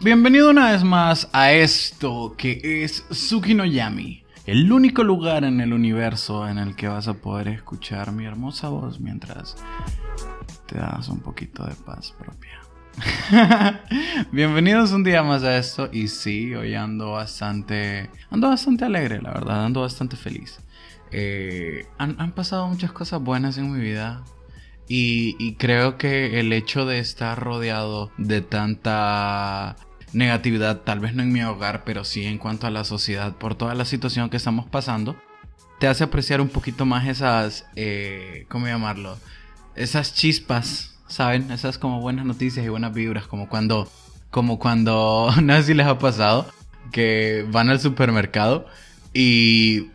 Bienvenido 0.00 0.50
una 0.50 0.70
vez 0.70 0.84
más 0.84 1.28
a 1.32 1.50
esto 1.50 2.36
que 2.38 2.84
es 2.84 3.04
Suki 3.10 3.52
no 3.52 3.64
Yami, 3.64 4.22
el 4.46 4.70
único 4.70 5.02
lugar 5.02 5.42
en 5.42 5.60
el 5.60 5.72
universo 5.72 6.46
en 6.46 6.58
el 6.58 6.76
que 6.76 6.86
vas 6.86 7.08
a 7.08 7.14
poder 7.14 7.48
escuchar 7.48 8.12
mi 8.12 8.24
hermosa 8.24 8.68
voz 8.68 9.00
mientras 9.00 9.56
te 10.66 10.78
das 10.78 11.08
un 11.08 11.18
poquito 11.18 11.66
de 11.66 11.74
paz 11.74 12.14
propia. 12.16 12.60
Bienvenidos 14.30 14.92
un 14.92 15.02
día 15.02 15.24
más 15.24 15.42
a 15.42 15.58
esto 15.58 15.88
y 15.92 16.06
sí, 16.06 16.54
hoy 16.54 16.76
ando 16.76 17.10
bastante, 17.10 18.08
ando 18.30 18.50
bastante 18.50 18.84
alegre, 18.84 19.20
la 19.20 19.32
verdad, 19.32 19.64
ando 19.64 19.80
bastante 19.80 20.16
feliz. 20.16 20.60
Eh, 21.10 21.88
han, 21.98 22.30
pasado 22.36 22.68
muchas 22.68 22.92
cosas 22.92 23.20
buenas 23.20 23.58
en 23.58 23.72
mi 23.72 23.80
vida 23.80 24.22
y, 24.86 25.34
y 25.40 25.56
creo 25.56 25.98
que 25.98 26.38
el 26.38 26.52
hecho 26.52 26.86
de 26.86 27.00
estar 27.00 27.36
rodeado 27.42 28.12
de 28.16 28.42
tanta 28.42 29.74
negatividad, 30.12 30.82
tal 30.82 31.00
vez 31.00 31.14
no 31.14 31.22
en 31.22 31.32
mi 31.32 31.42
hogar, 31.42 31.84
pero 31.84 32.04
sí 32.04 32.24
en 32.24 32.38
cuanto 32.38 32.66
a 32.66 32.70
la 32.70 32.84
sociedad, 32.84 33.36
por 33.36 33.54
toda 33.54 33.74
la 33.74 33.84
situación 33.84 34.30
que 34.30 34.36
estamos 34.36 34.66
pasando, 34.66 35.16
te 35.78 35.86
hace 35.86 36.04
apreciar 36.04 36.40
un 36.40 36.48
poquito 36.48 36.86
más 36.86 37.06
esas, 37.06 37.66
eh, 37.76 38.46
¿cómo 38.48 38.66
llamarlo? 38.66 39.18
Esas 39.76 40.14
chispas 40.14 40.98
¿saben? 41.08 41.50
Esas 41.50 41.78
como 41.78 42.00
buenas 42.00 42.24
noticias 42.24 42.64
y 42.64 42.68
buenas 42.68 42.92
vibras, 42.92 43.26
como 43.26 43.48
cuando, 43.48 43.90
como 44.30 44.58
cuando, 44.58 45.30
no 45.42 45.62
sé 45.62 45.74
les 45.74 45.86
ha 45.86 45.98
pasado, 45.98 46.46
que 46.92 47.44
van 47.50 47.70
al 47.70 47.80
supermercado 47.80 48.66
y 49.12 49.88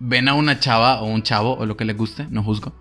ven 0.00 0.28
a 0.28 0.34
una 0.34 0.58
chava 0.58 1.00
o 1.00 1.06
un 1.06 1.22
chavo 1.22 1.56
o 1.56 1.66
lo 1.66 1.76
que 1.76 1.84
les 1.84 1.96
guste, 1.96 2.26
no 2.30 2.42
juzgo. 2.42 2.72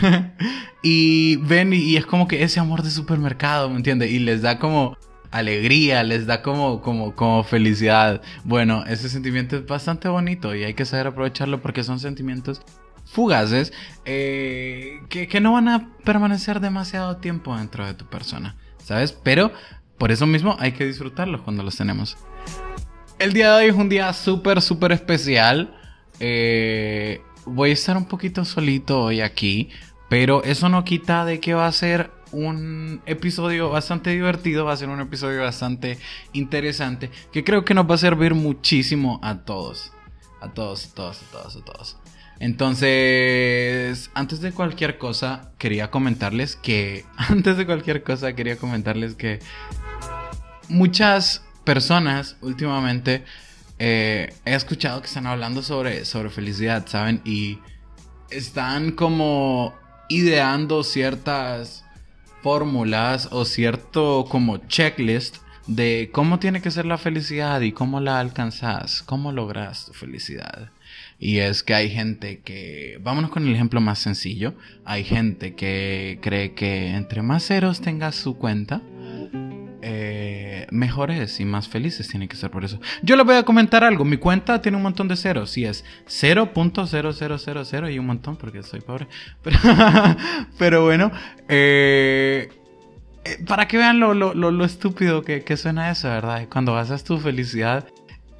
y 0.82 1.36
ven 1.36 1.72
y, 1.72 1.96
es 1.96 2.06
como 2.06 2.28
que 2.28 2.42
ese 2.42 2.60
amor 2.60 2.82
de 2.82 2.90
supermercado, 2.90 3.68
¿me 3.68 3.76
entiendes? 3.76 4.10
Y 4.12 4.20
les 4.20 4.40
da 4.40 4.58
como 4.58 4.96
alegría, 5.34 6.04
les 6.04 6.26
da 6.26 6.42
como, 6.42 6.80
como, 6.80 7.14
como 7.14 7.42
felicidad. 7.42 8.22
Bueno, 8.44 8.84
ese 8.86 9.08
sentimiento 9.08 9.56
es 9.56 9.66
bastante 9.66 10.08
bonito 10.08 10.54
y 10.54 10.62
hay 10.62 10.74
que 10.74 10.84
saber 10.84 11.08
aprovecharlo 11.08 11.60
porque 11.60 11.82
son 11.82 11.98
sentimientos 11.98 12.62
fugaces 13.04 13.72
eh, 14.04 15.00
que, 15.08 15.40
no 15.40 15.52
van 15.52 15.68
a 15.68 15.90
permanecer 16.04 16.60
demasiado 16.60 17.16
tiempo 17.16 17.56
dentro 17.56 17.84
de 17.84 17.94
tu 17.94 18.06
persona, 18.06 18.56
¿sabes? 18.78 19.12
Pero 19.12 19.52
por 19.98 20.12
eso 20.12 20.26
mismo 20.26 20.56
hay 20.60 20.72
que 20.72 20.86
disfrutarlos 20.86 21.42
cuando 21.42 21.64
los 21.64 21.76
tenemos. 21.76 22.16
El 23.18 23.32
día 23.32 23.50
de 23.50 23.64
hoy 23.64 23.70
es 23.70 23.76
un 23.76 23.88
día 23.88 24.12
súper, 24.12 24.62
súper 24.62 24.92
especial. 24.92 25.76
Eh, 26.20 27.22
voy 27.44 27.70
a 27.70 27.72
estar 27.72 27.96
un 27.96 28.06
poquito 28.06 28.44
solito 28.44 29.02
hoy 29.02 29.20
aquí, 29.20 29.70
pero 30.08 30.44
eso 30.44 30.68
no 30.68 30.84
quita 30.84 31.24
de 31.24 31.40
que 31.40 31.54
va 31.54 31.66
a 31.66 31.72
ser 31.72 32.10
un 32.34 33.00
episodio 33.06 33.70
bastante 33.70 34.10
divertido, 34.10 34.64
va 34.64 34.72
a 34.72 34.76
ser 34.76 34.88
un 34.88 35.00
episodio 35.00 35.42
bastante 35.42 35.98
interesante, 36.32 37.10
que 37.32 37.44
creo 37.44 37.64
que 37.64 37.74
nos 37.74 37.88
va 37.88 37.94
a 37.94 37.98
servir 37.98 38.34
muchísimo 38.34 39.20
a 39.22 39.44
todos. 39.44 39.92
A 40.40 40.52
todos, 40.52 40.86
a 40.86 40.94
todos, 40.94 41.22
a 41.22 41.32
todos, 41.32 41.56
a 41.56 41.64
todos. 41.64 41.96
Entonces, 42.40 44.10
antes 44.14 44.40
de 44.40 44.52
cualquier 44.52 44.98
cosa, 44.98 45.52
quería 45.58 45.90
comentarles 45.90 46.56
que. 46.56 47.04
Antes 47.16 47.56
de 47.56 47.64
cualquier 47.64 48.02
cosa, 48.02 48.34
quería 48.34 48.56
comentarles 48.56 49.14
que. 49.14 49.38
Muchas 50.68 51.44
personas 51.64 52.36
últimamente 52.40 53.24
eh, 53.78 54.34
he 54.44 54.54
escuchado 54.54 55.00
que 55.00 55.06
están 55.06 55.26
hablando 55.26 55.62
sobre, 55.62 56.04
sobre 56.04 56.30
felicidad, 56.30 56.86
¿saben? 56.86 57.20
Y 57.24 57.58
están 58.30 58.92
como 58.92 59.74
ideando 60.08 60.82
ciertas 60.82 61.83
fórmulas 62.44 63.30
o 63.32 63.46
cierto 63.46 64.26
como 64.28 64.58
checklist 64.68 65.38
de 65.66 66.10
cómo 66.12 66.38
tiene 66.38 66.60
que 66.60 66.70
ser 66.70 66.84
la 66.84 66.98
felicidad 66.98 67.62
y 67.62 67.72
cómo 67.72 68.00
la 68.00 68.20
alcanzas, 68.20 69.02
cómo 69.02 69.32
logras 69.32 69.86
tu 69.86 69.94
felicidad. 69.94 70.70
Y 71.18 71.38
es 71.38 71.62
que 71.62 71.72
hay 71.72 71.88
gente 71.88 72.40
que, 72.44 72.98
vámonos 73.02 73.30
con 73.30 73.46
el 73.46 73.54
ejemplo 73.54 73.80
más 73.80 73.98
sencillo, 73.98 74.52
hay 74.84 75.04
gente 75.04 75.54
que 75.54 76.18
cree 76.20 76.52
que 76.52 76.88
entre 76.90 77.22
más 77.22 77.46
ceros 77.46 77.80
tengas 77.80 78.14
su 78.14 78.36
cuenta, 78.36 78.82
eh, 79.80 80.13
mejores 80.74 81.40
y 81.40 81.44
más 81.44 81.68
felices 81.68 82.08
tienen 82.08 82.28
que 82.28 82.36
ser 82.36 82.50
por 82.50 82.64
eso. 82.64 82.80
Yo 83.02 83.16
les 83.16 83.24
voy 83.24 83.36
a 83.36 83.44
comentar 83.44 83.84
algo, 83.84 84.04
mi 84.04 84.16
cuenta 84.16 84.60
tiene 84.60 84.76
un 84.76 84.82
montón 84.82 85.08
de 85.08 85.16
ceros, 85.16 85.56
y 85.56 85.64
es 85.64 85.84
0.0000 86.06 87.92
y 87.92 87.98
un 87.98 88.06
montón 88.06 88.36
porque 88.36 88.62
soy 88.62 88.80
pobre. 88.80 89.06
Pero, 90.58 90.84
bueno, 90.84 91.10
eh, 91.48 92.48
eh, 93.24 93.38
para 93.46 93.68
que 93.68 93.78
vean 93.78 94.00
lo, 94.00 94.64
estúpido 94.64 95.22
que, 95.22 95.56
suena 95.56 95.90
eso, 95.90 96.08
¿verdad? 96.08 96.46
Cuando 96.50 96.74
basas 96.74 97.04
tu 97.04 97.18
felicidad 97.18 97.88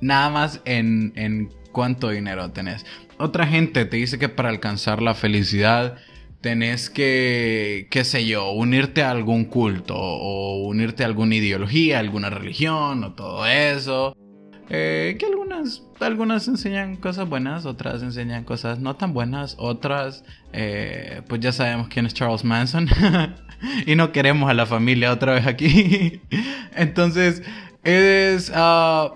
nada 0.00 0.28
más 0.28 0.60
en, 0.64 1.12
en 1.16 1.50
cuánto 1.72 2.10
dinero 2.10 2.50
tenés. 2.50 2.84
Otra 3.16 3.46
gente 3.46 3.84
te 3.84 3.96
dice 3.96 4.18
que 4.18 4.28
para 4.28 4.48
alcanzar 4.48 5.00
la 5.00 5.14
felicidad 5.14 5.98
tenés 6.44 6.90
que, 6.90 7.88
qué 7.90 8.04
sé 8.04 8.26
yo, 8.26 8.50
unirte 8.50 9.02
a 9.02 9.10
algún 9.10 9.46
culto 9.46 9.94
o 9.96 10.66
unirte 10.66 11.02
a 11.02 11.06
alguna 11.06 11.36
ideología, 11.36 11.98
alguna 11.98 12.28
religión 12.28 13.02
o 13.02 13.14
todo 13.14 13.46
eso. 13.46 14.14
Eh, 14.68 15.16
que 15.18 15.24
algunas, 15.24 15.84
algunas 16.00 16.46
enseñan 16.46 16.96
cosas 16.96 17.30
buenas, 17.30 17.64
otras 17.64 18.02
enseñan 18.02 18.44
cosas 18.44 18.78
no 18.78 18.94
tan 18.96 19.14
buenas, 19.14 19.56
otras, 19.58 20.22
eh, 20.52 21.22
pues 21.28 21.40
ya 21.40 21.50
sabemos 21.50 21.88
quién 21.88 22.04
es 22.04 22.12
Charles 22.12 22.44
Manson 22.44 22.88
y 23.86 23.94
no 23.94 24.12
queremos 24.12 24.50
a 24.50 24.52
la 24.52 24.66
familia 24.66 25.12
otra 25.12 25.32
vez 25.32 25.46
aquí. 25.46 26.20
Entonces, 26.76 27.42
es... 27.84 28.52
Ah, 28.54 29.14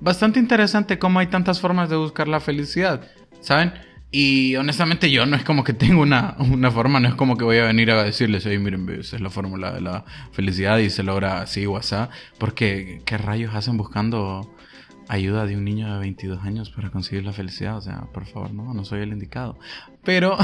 bastante 0.00 0.38
interesante 0.38 0.96
cómo 0.96 1.18
hay 1.18 1.26
tantas 1.26 1.60
formas 1.60 1.90
de 1.90 1.96
buscar 1.96 2.28
la 2.28 2.38
felicidad, 2.38 3.00
¿saben? 3.40 3.72
Y 4.10 4.56
honestamente 4.56 5.10
yo 5.10 5.26
no 5.26 5.36
es 5.36 5.44
como 5.44 5.64
que 5.64 5.74
tengo 5.74 6.00
una, 6.00 6.34
una 6.38 6.70
forma, 6.70 6.98
no 6.98 7.08
es 7.08 7.14
como 7.14 7.36
que 7.36 7.44
voy 7.44 7.58
a 7.58 7.64
venir 7.64 7.90
a 7.90 8.02
decirles, 8.02 8.46
oye, 8.46 8.58
miren, 8.58 8.88
esa 8.88 9.16
es 9.16 9.22
la 9.22 9.28
fórmula 9.28 9.72
de 9.72 9.82
la 9.82 10.04
felicidad 10.32 10.78
y 10.78 10.88
se 10.88 11.02
logra 11.02 11.42
así 11.42 11.66
o 11.66 11.76
así, 11.76 11.96
porque 12.38 13.02
¿qué 13.04 13.18
rayos 13.18 13.54
hacen 13.54 13.76
buscando 13.76 14.50
ayuda 15.08 15.44
de 15.46 15.56
un 15.56 15.64
niño 15.64 15.92
de 15.92 16.00
22 16.00 16.42
años 16.44 16.70
para 16.70 16.90
conseguir 16.90 17.24
la 17.24 17.34
felicidad? 17.34 17.76
O 17.76 17.82
sea, 17.82 18.02
por 18.12 18.24
favor, 18.24 18.52
no, 18.52 18.72
no 18.72 18.84
soy 18.84 19.02
el 19.02 19.12
indicado. 19.12 19.58
Pero 20.04 20.38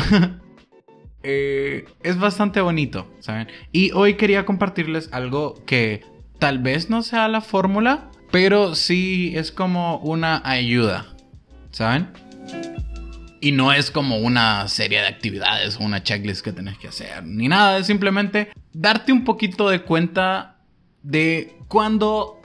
eh, 1.22 1.86
es 2.02 2.18
bastante 2.18 2.60
bonito, 2.60 3.10
¿saben? 3.20 3.48
Y 3.72 3.92
hoy 3.92 4.14
quería 4.14 4.44
compartirles 4.44 5.10
algo 5.10 5.54
que 5.64 6.04
tal 6.38 6.58
vez 6.58 6.90
no 6.90 7.02
sea 7.02 7.28
la 7.28 7.40
fórmula, 7.40 8.10
pero 8.30 8.74
sí 8.74 9.32
es 9.36 9.52
como 9.52 9.98
una 9.98 10.42
ayuda, 10.44 11.14
¿saben? 11.70 12.08
Y 13.44 13.52
no 13.52 13.74
es 13.74 13.90
como 13.90 14.16
una 14.16 14.68
serie 14.68 15.02
de 15.02 15.06
actividades 15.06 15.76
o 15.76 15.84
una 15.84 16.02
checklist 16.02 16.42
que 16.42 16.50
tenés 16.50 16.78
que 16.78 16.88
hacer, 16.88 17.22
ni 17.26 17.46
nada, 17.46 17.76
es 17.76 17.86
simplemente 17.86 18.50
darte 18.72 19.12
un 19.12 19.22
poquito 19.22 19.68
de 19.68 19.82
cuenta 19.82 20.62
de 21.02 21.58
cuándo 21.68 22.40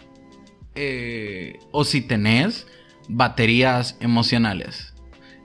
eh, 0.76 1.58
o 1.72 1.86
si 1.86 2.02
tenés 2.02 2.68
baterías 3.08 3.96
emocionales. 4.02 4.94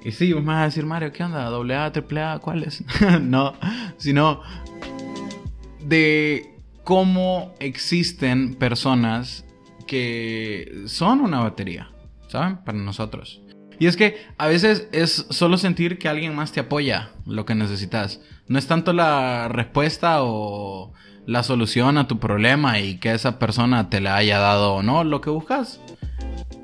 Y 0.04 0.10
sí, 0.10 0.32
vos 0.32 0.42
me 0.42 0.54
vas 0.54 0.62
a 0.62 0.64
decir, 0.64 0.86
Mario, 0.86 1.12
¿qué 1.12 1.22
onda? 1.22 1.44
¿Doble 1.44 1.76
A, 1.76 1.92
triple 1.92 2.20
A? 2.20 2.40
¿Cuáles? 2.40 2.82
no, 3.22 3.54
sino 3.96 4.42
de 5.84 6.58
cómo 6.82 7.54
existen 7.60 8.56
personas 8.56 9.44
que 9.86 10.82
son 10.86 11.20
una 11.20 11.38
batería, 11.38 11.92
¿saben? 12.26 12.56
Para 12.64 12.76
nosotros. 12.76 13.43
Y 13.78 13.86
es 13.86 13.96
que 13.96 14.16
a 14.38 14.46
veces 14.46 14.88
es 14.92 15.26
solo 15.30 15.56
sentir 15.56 15.98
que 15.98 16.08
alguien 16.08 16.34
más 16.34 16.52
te 16.52 16.60
apoya 16.60 17.10
lo 17.26 17.44
que 17.44 17.54
necesitas. 17.54 18.20
No 18.48 18.58
es 18.58 18.66
tanto 18.66 18.92
la 18.92 19.48
respuesta 19.48 20.22
o 20.22 20.92
la 21.26 21.42
solución 21.42 21.98
a 21.98 22.06
tu 22.06 22.18
problema 22.18 22.78
y 22.80 22.98
que 22.98 23.12
esa 23.12 23.38
persona 23.38 23.88
te 23.88 24.00
la 24.00 24.16
haya 24.16 24.38
dado 24.38 24.74
o 24.74 24.82
no 24.82 25.04
lo 25.04 25.20
que 25.20 25.30
buscas. 25.30 25.80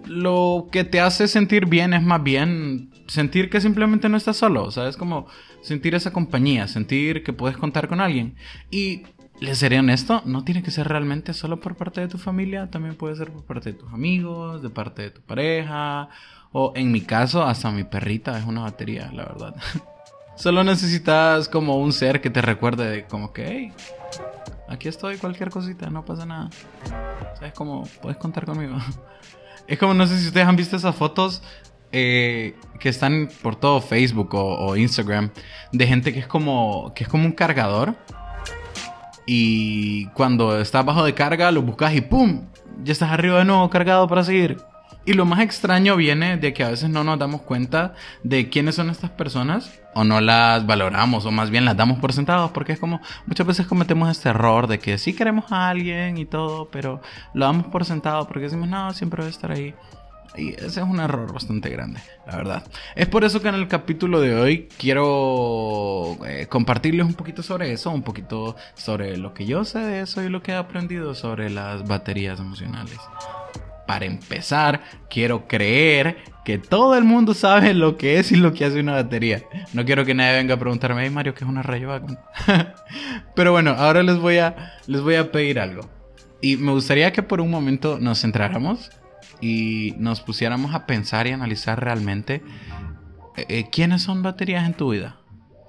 Lo 0.06 0.68
que 0.70 0.84
te 0.84 1.00
hace 1.00 1.28
sentir 1.28 1.66
bien 1.66 1.94
es 1.94 2.02
más 2.02 2.22
bien 2.22 2.90
sentir 3.06 3.50
que 3.50 3.60
simplemente 3.60 4.08
no 4.08 4.16
estás 4.16 4.36
solo, 4.36 4.70
¿sabes? 4.70 4.96
Como 4.96 5.26
sentir 5.62 5.94
esa 5.94 6.12
compañía, 6.12 6.68
sentir 6.68 7.22
que 7.22 7.32
puedes 7.32 7.56
contar 7.56 7.88
con 7.88 8.00
alguien. 8.00 8.36
Y 8.70 9.02
les 9.40 9.58
seré 9.58 9.78
honesto, 9.78 10.22
no 10.26 10.44
tiene 10.44 10.62
que 10.62 10.70
ser 10.70 10.86
realmente 10.86 11.32
solo 11.32 11.60
por 11.60 11.74
parte 11.74 12.00
de 12.00 12.08
tu 12.08 12.18
familia, 12.18 12.70
también 12.70 12.94
puede 12.94 13.16
ser 13.16 13.32
por 13.32 13.44
parte 13.44 13.72
de 13.72 13.78
tus 13.78 13.92
amigos, 13.92 14.62
de 14.62 14.70
parte 14.70 15.02
de 15.02 15.10
tu 15.10 15.22
pareja, 15.22 16.10
o 16.52 16.72
en 16.74 16.90
mi 16.90 17.02
caso, 17.02 17.44
hasta 17.44 17.70
mi 17.70 17.84
perrita 17.84 18.38
es 18.38 18.44
una 18.44 18.62
batería, 18.62 19.10
la 19.12 19.24
verdad. 19.24 19.54
solo 20.34 20.64
necesitas 20.64 21.48
como 21.48 21.76
un 21.76 21.92
ser 21.92 22.20
que 22.20 22.30
te 22.30 22.40
recuerde 22.40 22.88
de 22.88 23.04
como 23.04 23.32
que, 23.32 23.72
aquí 24.68 24.88
estoy, 24.88 25.18
cualquier 25.18 25.50
cosita, 25.50 25.90
no 25.90 26.04
pasa 26.04 26.24
nada. 26.26 26.50
¿Sabes 27.34 27.52
cómo? 27.52 27.86
Puedes 28.00 28.18
contar 28.18 28.46
conmigo. 28.46 28.76
es 29.66 29.78
como, 29.78 29.94
no 29.94 30.06
sé 30.06 30.18
si 30.18 30.28
ustedes 30.28 30.46
han 30.46 30.56
visto 30.56 30.76
esas 30.76 30.96
fotos 30.96 31.42
eh, 31.92 32.54
que 32.78 32.88
están 32.88 33.28
por 33.42 33.56
todo 33.56 33.80
Facebook 33.80 34.34
o, 34.34 34.76
Instagram 34.76 35.30
de 35.72 35.86
gente 35.86 36.12
que 36.12 36.20
es 36.20 36.26
como 36.26 36.92
que 36.94 37.02
es 37.02 37.10
como 37.10 37.24
un 37.24 37.32
cargador 37.32 37.96
y 39.26 40.06
cuando 40.10 40.60
está 40.60 40.82
bajo 40.84 41.04
de 41.04 41.14
carga 41.14 41.50
lo 41.50 41.62
buscas 41.62 41.92
y 41.94 42.00
¡pum! 42.00 42.46
ya 42.84 42.92
estás 42.92 43.10
arriba 43.10 43.38
de 43.40 43.44
nuevo, 43.44 43.68
cargado 43.70 44.06
para 44.06 44.24
seguir. 44.24 44.69
Y 45.04 45.14
lo 45.14 45.24
más 45.24 45.40
extraño 45.40 45.96
viene 45.96 46.36
de 46.36 46.52
que 46.52 46.62
a 46.62 46.68
veces 46.68 46.90
no 46.90 47.04
nos 47.04 47.18
damos 47.18 47.40
cuenta 47.42 47.94
de 48.22 48.50
quiénes 48.50 48.74
son 48.74 48.90
estas 48.90 49.10
personas 49.10 49.80
o 49.94 50.04
no 50.04 50.20
las 50.20 50.66
valoramos 50.66 51.24
o 51.24 51.30
más 51.30 51.50
bien 51.50 51.64
las 51.64 51.76
damos 51.76 51.98
por 51.98 52.12
sentados 52.12 52.50
porque 52.52 52.72
es 52.72 52.78
como 52.78 53.00
muchas 53.26 53.46
veces 53.46 53.66
cometemos 53.66 54.10
este 54.10 54.28
error 54.28 54.66
de 54.66 54.78
que 54.78 54.98
sí 54.98 55.14
queremos 55.14 55.50
a 55.52 55.68
alguien 55.70 56.18
y 56.18 56.26
todo, 56.26 56.68
pero 56.70 57.00
lo 57.32 57.46
damos 57.46 57.66
por 57.68 57.84
sentado 57.84 58.26
porque 58.28 58.44
decimos 58.44 58.68
no, 58.68 58.92
siempre 58.92 59.22
va 59.22 59.26
a 59.26 59.30
estar 59.30 59.50
ahí. 59.50 59.74
Y 60.36 60.50
ese 60.50 60.66
es 60.66 60.76
un 60.86 61.00
error 61.00 61.32
bastante 61.32 61.70
grande, 61.70 62.00
la 62.26 62.36
verdad. 62.36 62.62
Es 62.94 63.08
por 63.08 63.24
eso 63.24 63.42
que 63.42 63.48
en 63.48 63.56
el 63.56 63.66
capítulo 63.66 64.20
de 64.20 64.36
hoy 64.36 64.68
quiero 64.78 66.18
eh, 66.24 66.46
compartirles 66.48 67.04
un 67.04 67.14
poquito 67.14 67.42
sobre 67.42 67.72
eso, 67.72 67.90
un 67.90 68.02
poquito 68.02 68.54
sobre 68.74 69.16
lo 69.16 69.34
que 69.34 69.44
yo 69.44 69.64
sé 69.64 69.80
de 69.80 70.00
eso 70.02 70.22
y 70.22 70.28
lo 70.28 70.42
que 70.42 70.52
he 70.52 70.56
aprendido 70.56 71.14
sobre 71.14 71.50
las 71.50 71.84
baterías 71.86 72.38
emocionales. 72.38 73.00
Para 73.90 74.06
empezar, 74.06 74.82
quiero 75.10 75.48
creer 75.48 76.18
que 76.44 76.58
todo 76.58 76.96
el 76.96 77.02
mundo 77.02 77.34
sabe 77.34 77.74
lo 77.74 77.96
que 77.96 78.20
es 78.20 78.30
y 78.30 78.36
lo 78.36 78.54
que 78.54 78.64
hace 78.64 78.78
una 78.78 78.92
batería. 78.92 79.42
No 79.72 79.84
quiero 79.84 80.04
que 80.04 80.14
nadie 80.14 80.36
venga 80.36 80.54
a 80.54 80.58
preguntarme, 80.60 81.02
hey 81.02 81.10
Mario, 81.10 81.34
¿qué 81.34 81.42
es 81.42 81.50
una 81.50 81.62
rayo 81.62 82.00
Pero 83.34 83.50
bueno, 83.50 83.72
ahora 83.72 84.04
les 84.04 84.16
voy, 84.18 84.38
a, 84.38 84.74
les 84.86 85.00
voy 85.00 85.16
a 85.16 85.32
pedir 85.32 85.58
algo. 85.58 85.90
Y 86.40 86.56
me 86.56 86.70
gustaría 86.70 87.12
que 87.12 87.24
por 87.24 87.40
un 87.40 87.50
momento 87.50 87.98
nos 87.98 88.20
centráramos 88.20 88.92
y 89.40 89.96
nos 89.98 90.20
pusiéramos 90.20 90.72
a 90.72 90.86
pensar 90.86 91.26
y 91.26 91.32
analizar 91.32 91.82
realmente 91.82 92.44
eh, 93.36 93.46
eh, 93.48 93.64
quiénes 93.72 94.02
son 94.02 94.22
baterías 94.22 94.66
en 94.66 94.74
tu 94.74 94.90
vida. 94.90 95.18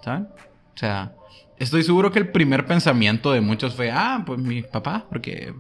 ¿Saben? 0.04 0.28
O 0.76 0.78
sea, 0.78 1.16
estoy 1.58 1.82
seguro 1.82 2.12
que 2.12 2.20
el 2.20 2.30
primer 2.30 2.68
pensamiento 2.68 3.32
de 3.32 3.42
muchos 3.42 3.74
fue, 3.74 3.90
ah, 3.90 4.22
pues 4.28 4.38
mis 4.38 4.68
papás, 4.68 5.06
porque 5.10 5.56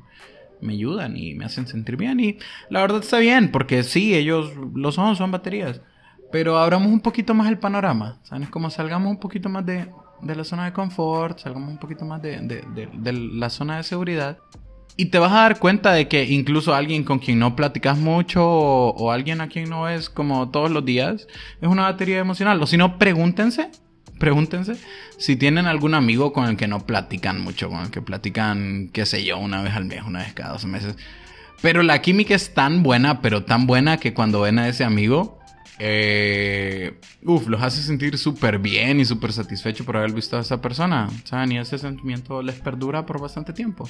me 0.62 0.74
ayudan 0.74 1.18
y 1.18 1.34
me 1.34 1.46
hacen 1.46 1.68
sentir 1.68 1.98
bien. 1.98 2.19
Y 2.19 2.38
la 2.69 2.81
verdad 2.81 3.02
está 3.02 3.19
bien, 3.19 3.52
porque 3.52 3.84
sí, 3.84 4.16
ellos 4.16 4.52
lo 4.74 4.92
son, 4.92 5.16
son 5.16 5.31
baterías. 5.31 5.81
Pero 6.31 6.58
abramos 6.58 6.92
un 6.92 7.02
poquito 7.02 7.34
más 7.34 7.50
el 7.50 7.58
panorama. 7.58 8.19
¿Saben? 8.24 8.44
Es 8.44 8.50
como 8.50 8.69
salgamos 8.69 9.12
un 9.12 9.19
poquito 9.19 9.50
más 9.50 9.66
de, 9.66 9.90
de 10.22 10.36
la 10.36 10.44
zona 10.44 10.66
de 10.66 10.74
confort, 10.74 11.40
salgamos 11.40 11.69
un 11.69 11.78
poquito 11.78 12.06
más 12.06 12.22
de, 12.22 12.40
de, 12.42 12.88
de, 12.94 13.13
la 13.13 13.50
zona 13.50 13.78
de 13.78 13.84
seguridad. 13.84 14.38
Y 14.98 15.06
te 15.06 15.19
vas 15.19 15.31
a 15.31 15.42
dar 15.42 15.60
cuenta 15.60 15.94
de 15.94 16.08
que 16.08 16.24
incluso 16.25 16.74
alguien 16.74 17.04
con 17.04 17.19
quien 17.19 17.40
no 17.40 17.56
platicas 17.56 17.98
mucho 17.98 18.46
o, 18.46 18.92
o 18.92 19.12
alguien 19.12 19.42
a 19.42 19.48
quien 19.48 19.69
no 19.69 19.84
ves 19.84 20.10
como 20.10 20.50
todos 20.52 20.69
los 20.69 20.86
días 20.86 21.28
es 21.62 21.68
una 21.68 21.84
batería 21.84 22.19
emocional. 22.19 22.62
O 22.62 22.68
si 22.68 22.78
no, 22.78 22.98
pregúntense 22.98 23.72
pregúntense 24.21 24.75
si 25.18 25.35
tienen 25.35 25.65
algún 25.65 25.95
amigo 25.95 26.31
con 26.31 26.47
el 26.47 26.56
que 26.56 26.68
no 26.68 26.85
platican 26.85 27.41
mucho, 27.41 27.69
con 27.69 27.81
el 27.81 27.89
que 27.89 28.03
platican, 28.03 28.91
qué 28.94 29.07
sé 29.07 29.25
yo, 29.25 29.39
una 29.39 29.63
vez 29.63 29.73
al 29.73 29.85
mes, 29.85 30.03
una 30.06 30.19
vez 30.19 30.31
cada 30.33 30.53
dos 30.53 30.65
meses. 30.65 30.95
Pero 31.63 31.81
la 31.81 32.03
química 32.03 32.35
es 32.35 32.53
tan 32.53 32.83
buena, 32.83 33.21
pero 33.21 33.45
tan 33.45 33.65
buena 33.65 33.97
que 33.97 34.13
cuando 34.13 34.41
ven 34.41 34.59
a 34.59 34.68
ese 34.68 34.83
amigo, 34.83 35.39
eh, 35.79 37.00
uf, 37.23 37.47
los 37.47 37.63
hace 37.63 37.81
sentir 37.81 38.15
súper 38.19 38.59
bien 38.59 39.00
y 39.00 39.06
súper 39.06 39.33
satisfecho 39.33 39.85
por 39.85 39.97
haber 39.97 40.13
visto 40.13 40.38
a 40.38 40.41
esa 40.41 40.62
persona. 40.62 41.09
¿Saben? 41.23 41.53
Y 41.53 41.57
ese 41.57 41.79
sentimiento 41.79 42.44
les 42.44 42.59
perdura 42.59 43.07
por 43.07 43.19
bastante 43.19 43.53
tiempo. 43.53 43.89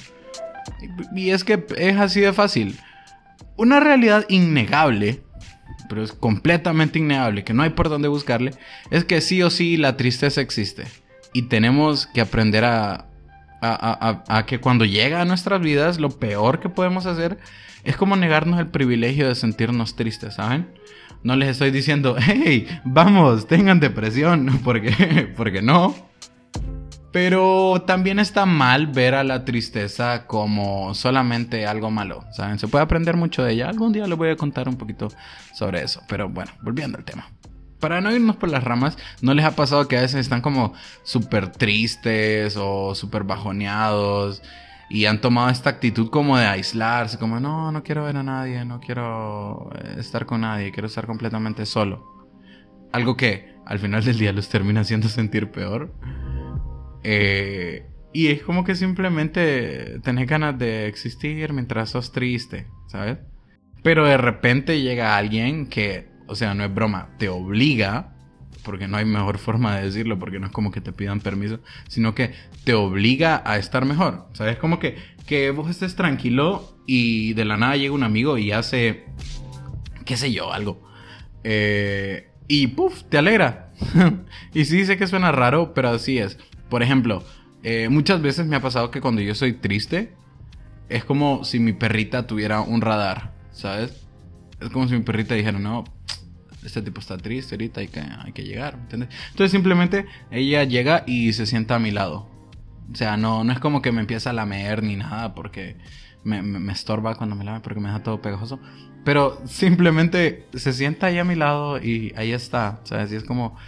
Y 1.14 1.28
es 1.28 1.44
que 1.44 1.62
es 1.76 1.98
así 1.98 2.20
de 2.20 2.32
fácil. 2.32 2.78
Una 3.56 3.80
realidad 3.80 4.24
innegable 4.30 5.20
pero 5.92 6.02
es 6.02 6.12
completamente 6.12 6.98
innegable, 6.98 7.44
que 7.44 7.52
no 7.52 7.62
hay 7.62 7.68
por 7.68 7.90
dónde 7.90 8.08
buscarle, 8.08 8.52
es 8.90 9.04
que 9.04 9.20
sí 9.20 9.42
o 9.42 9.50
sí 9.50 9.76
la 9.76 9.98
tristeza 9.98 10.40
existe. 10.40 10.84
Y 11.34 11.42
tenemos 11.42 12.06
que 12.06 12.22
aprender 12.22 12.64
a, 12.64 13.08
a, 13.60 14.24
a, 14.26 14.46
que 14.46 14.58
cuando 14.58 14.86
llega 14.86 15.20
a 15.20 15.26
nuestras 15.26 15.60
vidas, 15.60 16.00
lo 16.00 16.08
peor 16.18 16.60
que 16.60 16.70
podemos 16.70 17.04
hacer 17.04 17.36
es 17.84 17.94
como 17.98 18.16
negarnos 18.16 18.58
el 18.58 18.68
privilegio 18.68 19.28
de 19.28 19.34
sentirnos 19.34 19.94
tristes, 19.94 20.36
¿saben? 20.36 20.66
No 21.22 21.36
les 21.36 21.50
estoy 21.50 21.70
diciendo, 21.70 22.16
hey, 22.18 22.66
vamos, 22.84 23.46
tengan 23.46 23.78
depresión, 23.78 24.60
porque, 24.64 25.30
porque 25.36 25.60
no. 25.60 25.94
Pero 27.12 27.84
también 27.86 28.18
está 28.18 28.46
mal 28.46 28.86
ver 28.86 29.14
a 29.14 29.22
la 29.22 29.44
tristeza 29.44 30.26
como 30.26 30.94
solamente 30.94 31.66
algo 31.66 31.90
malo, 31.90 32.24
¿saben? 32.32 32.58
Se 32.58 32.68
puede 32.68 32.84
aprender 32.84 33.16
mucho 33.16 33.44
de 33.44 33.52
ella. 33.52 33.68
Algún 33.68 33.92
día 33.92 34.06
les 34.06 34.16
voy 34.16 34.30
a 34.30 34.36
contar 34.36 34.66
un 34.66 34.76
poquito 34.76 35.08
sobre 35.52 35.82
eso. 35.82 36.00
Pero 36.08 36.30
bueno, 36.30 36.52
volviendo 36.62 36.96
al 36.96 37.04
tema. 37.04 37.28
Para 37.80 38.00
no 38.00 38.14
irnos 38.14 38.36
por 38.36 38.48
las 38.48 38.64
ramas, 38.64 38.96
¿no 39.20 39.34
les 39.34 39.44
ha 39.44 39.56
pasado 39.56 39.88
que 39.88 39.98
a 39.98 40.02
veces 40.02 40.20
están 40.20 40.40
como 40.40 40.72
súper 41.02 41.52
tristes 41.52 42.56
o 42.56 42.94
súper 42.94 43.24
bajoneados 43.24 44.40
y 44.88 45.06
han 45.06 45.20
tomado 45.20 45.50
esta 45.50 45.70
actitud 45.70 46.08
como 46.08 46.38
de 46.38 46.46
aislarse, 46.46 47.18
como 47.18 47.40
no, 47.40 47.72
no 47.72 47.82
quiero 47.82 48.04
ver 48.04 48.16
a 48.16 48.22
nadie, 48.22 48.64
no 48.64 48.78
quiero 48.78 49.70
estar 49.98 50.26
con 50.26 50.42
nadie, 50.42 50.70
quiero 50.70 50.86
estar 50.86 51.06
completamente 51.06 51.66
solo? 51.66 52.28
Algo 52.92 53.16
que 53.16 53.52
al 53.66 53.78
final 53.78 54.04
del 54.04 54.18
día 54.18 54.32
los 54.32 54.48
termina 54.48 54.82
haciendo 54.82 55.08
sentir 55.08 55.50
peor. 55.50 55.92
Eh, 57.04 57.86
y 58.12 58.28
es 58.28 58.42
como 58.42 58.64
que 58.64 58.74
simplemente 58.74 59.98
tenés 60.00 60.26
ganas 60.26 60.58
de 60.58 60.86
existir 60.86 61.52
mientras 61.52 61.90
sos 61.90 62.12
triste, 62.12 62.66
¿sabes? 62.88 63.18
Pero 63.82 64.04
de 64.04 64.16
repente 64.16 64.80
llega 64.80 65.16
alguien 65.16 65.66
que, 65.66 66.08
o 66.26 66.34
sea, 66.34 66.54
no 66.54 66.64
es 66.64 66.72
broma, 66.72 67.08
te 67.18 67.28
obliga, 67.28 68.12
porque 68.62 68.86
no 68.86 68.96
hay 68.96 69.04
mejor 69.04 69.38
forma 69.38 69.76
de 69.76 69.86
decirlo, 69.86 70.18
porque 70.18 70.38
no 70.38 70.46
es 70.46 70.52
como 70.52 70.70
que 70.70 70.80
te 70.80 70.92
pidan 70.92 71.20
permiso, 71.20 71.60
sino 71.88 72.14
que 72.14 72.32
te 72.64 72.74
obliga 72.74 73.42
a 73.44 73.56
estar 73.56 73.84
mejor. 73.84 74.26
¿Sabes? 74.34 74.56
Como 74.58 74.78
que, 74.78 74.96
que 75.26 75.50
vos 75.50 75.70
estés 75.70 75.96
tranquilo 75.96 76.76
y 76.86 77.32
de 77.34 77.44
la 77.44 77.56
nada 77.56 77.76
llega 77.76 77.94
un 77.94 78.04
amigo 78.04 78.38
y 78.38 78.52
hace, 78.52 79.04
qué 80.04 80.16
sé 80.16 80.32
yo, 80.32 80.52
algo. 80.52 80.82
Eh, 81.44 82.28
y 82.46 82.68
puff, 82.68 83.04
te 83.04 83.18
alegra. 83.18 83.72
y 84.54 84.64
sí 84.64 84.84
sé 84.84 84.96
que 84.96 85.06
suena 85.06 85.32
raro, 85.32 85.74
pero 85.74 85.88
así 85.88 86.18
es. 86.18 86.38
Por 86.72 86.82
ejemplo, 86.82 87.22
eh, 87.62 87.90
muchas 87.90 88.22
veces 88.22 88.46
me 88.46 88.56
ha 88.56 88.62
pasado 88.62 88.90
que 88.90 89.02
cuando 89.02 89.20
yo 89.20 89.34
soy 89.34 89.52
triste, 89.52 90.14
es 90.88 91.04
como 91.04 91.44
si 91.44 91.58
mi 91.58 91.74
perrita 91.74 92.26
tuviera 92.26 92.62
un 92.62 92.80
radar, 92.80 93.34
¿sabes? 93.50 94.06
Es 94.58 94.70
como 94.70 94.88
si 94.88 94.94
mi 94.94 95.02
perrita 95.02 95.34
dijera, 95.34 95.58
no, 95.58 95.84
este 96.64 96.80
tipo 96.80 96.98
está 96.98 97.18
triste 97.18 97.56
ahorita, 97.56 97.82
hay 97.82 97.88
que, 97.88 98.00
hay 98.00 98.32
que 98.32 98.44
llegar, 98.44 98.76
¿entiendes? 98.76 99.10
Entonces 99.32 99.50
simplemente 99.50 100.06
ella 100.30 100.64
llega 100.64 101.04
y 101.06 101.34
se 101.34 101.44
sienta 101.44 101.74
a 101.74 101.78
mi 101.78 101.90
lado. 101.90 102.26
O 102.90 102.94
sea, 102.96 103.18
no, 103.18 103.44
no 103.44 103.52
es 103.52 103.58
como 103.58 103.82
que 103.82 103.92
me 103.92 104.00
empieza 104.00 104.30
a 104.30 104.32
lamer 104.32 104.82
ni 104.82 104.96
nada 104.96 105.34
porque 105.34 105.76
me, 106.24 106.40
me, 106.40 106.72
estorba 106.72 107.16
cuando 107.16 107.36
me 107.36 107.44
lame 107.44 107.60
porque 107.60 107.80
me 107.80 107.88
deja 107.88 108.02
todo 108.02 108.22
pegajoso. 108.22 108.60
Pero 109.04 109.42
simplemente 109.44 110.46
se 110.54 110.72
sienta 110.72 111.08
ahí 111.08 111.18
a 111.18 111.24
mi 111.24 111.34
lado 111.34 111.76
y 111.76 112.14
ahí 112.16 112.32
está, 112.32 112.80
¿sabes? 112.84 113.12
Y 113.12 113.16
es 113.16 113.24
como, 113.24 113.58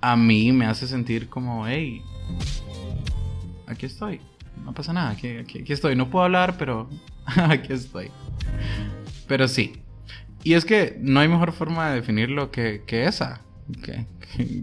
a 0.00 0.16
mí 0.16 0.52
me 0.52 0.66
hace 0.66 0.86
sentir 0.86 1.28
como, 1.28 1.66
hey, 1.66 2.02
aquí 3.66 3.86
estoy. 3.86 4.20
No 4.64 4.74
pasa 4.74 4.92
nada, 4.92 5.10
aquí, 5.10 5.28
estoy. 5.68 5.96
No 5.96 6.10
puedo 6.10 6.24
hablar, 6.24 6.56
pero 6.58 6.88
aquí 7.36 7.72
estoy. 7.72 8.10
Pero 9.26 9.48
sí. 9.48 9.72
Y 10.42 10.54
es 10.54 10.64
que 10.64 10.96
no 11.00 11.20
hay 11.20 11.28
mejor 11.28 11.52
forma 11.52 11.90
de 11.90 11.96
definirlo 11.96 12.50
que, 12.50 12.82
que 12.86 13.04
esa. 13.04 13.42
Que, 13.82 14.06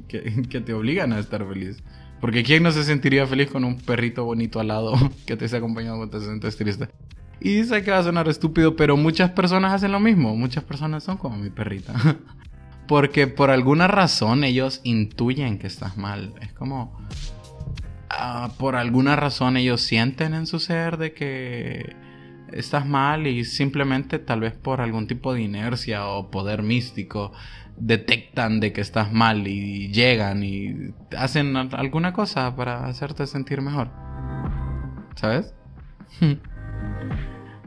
que, 0.08 0.62
te 0.62 0.74
obligan 0.74 1.14
a 1.14 1.20
estar 1.20 1.48
feliz. 1.48 1.84
Porque 2.20 2.44
¿quién 2.44 2.64
no 2.64 2.72
se 2.72 2.84
sentiría 2.84 3.28
feliz 3.28 3.50
con 3.50 3.64
un 3.64 3.78
perrito 3.78 4.26
bonito 4.26 4.60
al 4.60 4.70
lado 4.70 4.94
que 5.26 5.38
te 5.38 5.46
esté 5.46 5.58
acompañando 5.58 5.98
cuando 5.98 6.20
te 6.20 6.26
sientes 6.26 6.58
triste? 6.58 6.90
Y 7.40 7.58
dice 7.58 7.84
que 7.84 7.92
va 7.92 8.00
a 8.00 8.04
sonar 8.04 8.28
estúpido, 8.28 8.76
pero 8.76 8.98
muchas 8.98 9.30
personas 9.32 9.72
hacen 9.72 9.92
lo 9.92 10.00
mismo. 10.00 10.36
Muchas 10.36 10.64
personas 10.64 11.04
son 11.04 11.18
como 11.18 11.38
mi 11.38 11.50
perrita. 11.50 11.94
Porque 12.88 13.28
por 13.28 13.50
alguna 13.52 13.88
razón 13.88 14.44
ellos 14.44 14.82
intuyen 14.84 15.60
que 15.60 15.68
estás 15.68 15.98
mal. 15.98 16.34
Es 16.42 16.54
como, 16.54 16.96
Ah, 18.10 18.52
por 18.58 18.76
alguna 18.76 19.16
razón 19.16 19.58
ellos 19.58 19.82
sienten 19.82 20.34
en 20.34 20.48
su 20.48 20.60
ser 20.60 20.98
de 20.98 21.14
que 21.14 21.96
estás 22.52 22.86
mal 22.86 23.28
y 23.28 23.44
simplemente 23.44 24.18
tal 24.18 24.40
vez 24.40 24.54
por 24.54 24.80
algún 24.80 25.08
tipo 25.08 25.34
de 25.34 25.42
inercia 25.42 26.08
o 26.08 26.32
poder 26.32 26.64
místico 26.64 27.34
detectan 27.76 28.60
de 28.62 28.72
que 28.72 28.82
estás 28.82 29.12
mal 29.12 29.48
y 29.48 29.92
llegan 29.92 30.44
y 30.44 30.94
hacen 31.18 31.56
alguna 31.58 32.14
cosa 32.14 32.56
para 32.56 32.86
hacerte 32.86 33.28
sentir 33.28 33.62
mejor. 33.62 33.90
¿Sabes? 35.16 35.54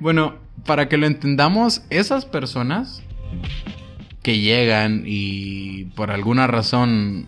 bueno, 0.00 0.36
para 0.64 0.88
que 0.88 0.96
lo 0.96 1.06
entendamos, 1.06 1.84
esas 1.90 2.24
personas 2.24 3.02
que 4.22 4.38
llegan 4.38 5.04
y 5.06 5.84
por 5.96 6.10
alguna 6.10 6.46
razón 6.46 7.26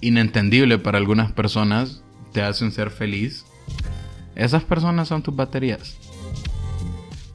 inentendible 0.00 0.78
para 0.78 0.98
algunas 0.98 1.32
personas, 1.32 2.02
te 2.32 2.42
hace 2.42 2.64
un 2.64 2.72
ser 2.72 2.90
feliz, 2.90 3.44
esas 4.34 4.64
personas 4.64 5.08
son 5.08 5.22
tus 5.22 5.34
baterías. 5.34 5.96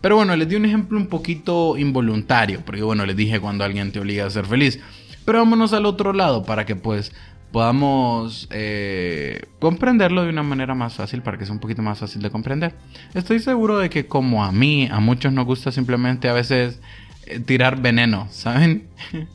Pero 0.01 0.17
bueno, 0.17 0.35
les 0.35 0.49
di 0.49 0.55
un 0.55 0.65
ejemplo 0.65 0.97
un 0.97 1.07
poquito 1.07 1.77
involuntario, 1.77 2.61
porque 2.65 2.83
bueno, 2.83 3.05
les 3.05 3.15
dije 3.15 3.39
cuando 3.39 3.63
alguien 3.63 3.91
te 3.91 3.99
obliga 3.99 4.25
a 4.25 4.29
ser 4.29 4.45
feliz. 4.45 4.79
Pero 5.25 5.39
vámonos 5.39 5.71
al 5.71 5.85
otro 5.85 6.11
lado 6.11 6.43
para 6.43 6.65
que 6.65 6.75
pues 6.75 7.13
podamos 7.53 8.49
eh, 8.51 9.43
comprenderlo 9.59 10.23
de 10.23 10.29
una 10.29 10.43
manera 10.43 10.75
más 10.75 10.95
fácil 10.95 11.21
para 11.21 11.37
que 11.37 11.45
sea 11.45 11.53
un 11.53 11.59
poquito 11.59 11.81
más 11.81 11.99
fácil 11.99 12.21
de 12.21 12.31
comprender. 12.31 12.75
Estoy 13.13 13.39
seguro 13.39 13.77
de 13.77 13.89
que 13.89 14.07
como 14.07 14.43
a 14.43 14.51
mí, 14.51 14.89
a 14.91 14.99
muchos 14.99 15.31
nos 15.31 15.45
gusta 15.45 15.71
simplemente 15.71 16.27
a 16.27 16.33
veces 16.33 16.81
tirar 17.45 17.81
veneno, 17.81 18.27
¿saben? 18.31 18.87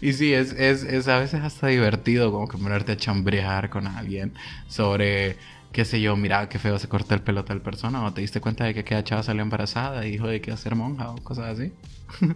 y 0.00 0.12
sí, 0.12 0.32
es, 0.32 0.52
es, 0.52 1.08
a 1.08 1.18
veces 1.18 1.42
hasta 1.42 1.68
divertido 1.68 2.32
como 2.32 2.48
que 2.48 2.58
ponerte 2.58 2.92
a 2.92 2.96
chambrear 2.96 3.70
con 3.70 3.86
alguien 3.86 4.32
sobre, 4.68 5.36
qué 5.72 5.84
sé 5.84 6.00
yo, 6.00 6.16
mira 6.16 6.48
qué 6.48 6.58
feo 6.58 6.78
se 6.78 6.88
corta 6.88 7.14
el 7.14 7.22
pelo 7.22 7.44
tal 7.44 7.60
persona, 7.60 8.04
o 8.04 8.12
te 8.12 8.20
diste 8.20 8.40
cuenta 8.40 8.64
de 8.64 8.74
que 8.74 8.80
aquella 8.80 9.04
chava 9.04 9.22
salió 9.22 9.42
embarazada 9.42 10.06
y 10.06 10.12
dijo 10.12 10.26
de 10.26 10.40
que 10.40 10.52
a 10.52 10.56
ser 10.56 10.74
monja 10.74 11.10
o 11.10 11.16
cosas 11.16 11.58
así. 11.58 11.72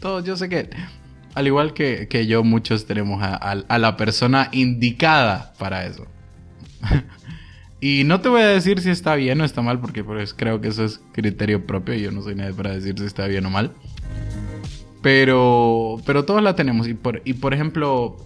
Todo, 0.00 0.24
yo 0.24 0.36
sé 0.36 0.48
que 0.48 0.70
al 1.34 1.46
igual 1.46 1.74
que, 1.74 2.26
yo, 2.26 2.42
muchos 2.42 2.86
tenemos 2.86 3.20
a, 3.22 3.78
la 3.78 3.96
persona 3.96 4.48
indicada 4.52 5.52
para 5.58 5.86
eso. 5.86 6.06
y 7.80 8.04
no 8.04 8.20
te 8.20 8.28
voy 8.28 8.42
a 8.42 8.48
decir 8.48 8.80
si 8.80 8.90
está 8.90 9.14
bien 9.14 9.40
o 9.40 9.44
está 9.44 9.62
mal, 9.62 9.80
porque 9.80 10.02
pues, 10.02 10.34
creo 10.34 10.60
que 10.60 10.68
eso 10.68 10.84
es 10.84 11.00
criterio 11.12 11.66
propio 11.66 11.94
y 11.94 12.02
yo 12.02 12.10
no 12.10 12.22
soy 12.22 12.34
nadie 12.34 12.52
para 12.52 12.74
decir 12.74 12.98
si 12.98 13.04
está 13.04 13.26
bien 13.26 13.46
o 13.46 13.50
mal. 13.50 13.74
Pero, 15.02 16.00
pero 16.04 16.24
todos 16.24 16.42
la 16.42 16.54
tenemos. 16.54 16.88
Y 16.88 16.94
por, 16.94 17.22
y 17.24 17.34
por 17.34 17.54
ejemplo, 17.54 18.16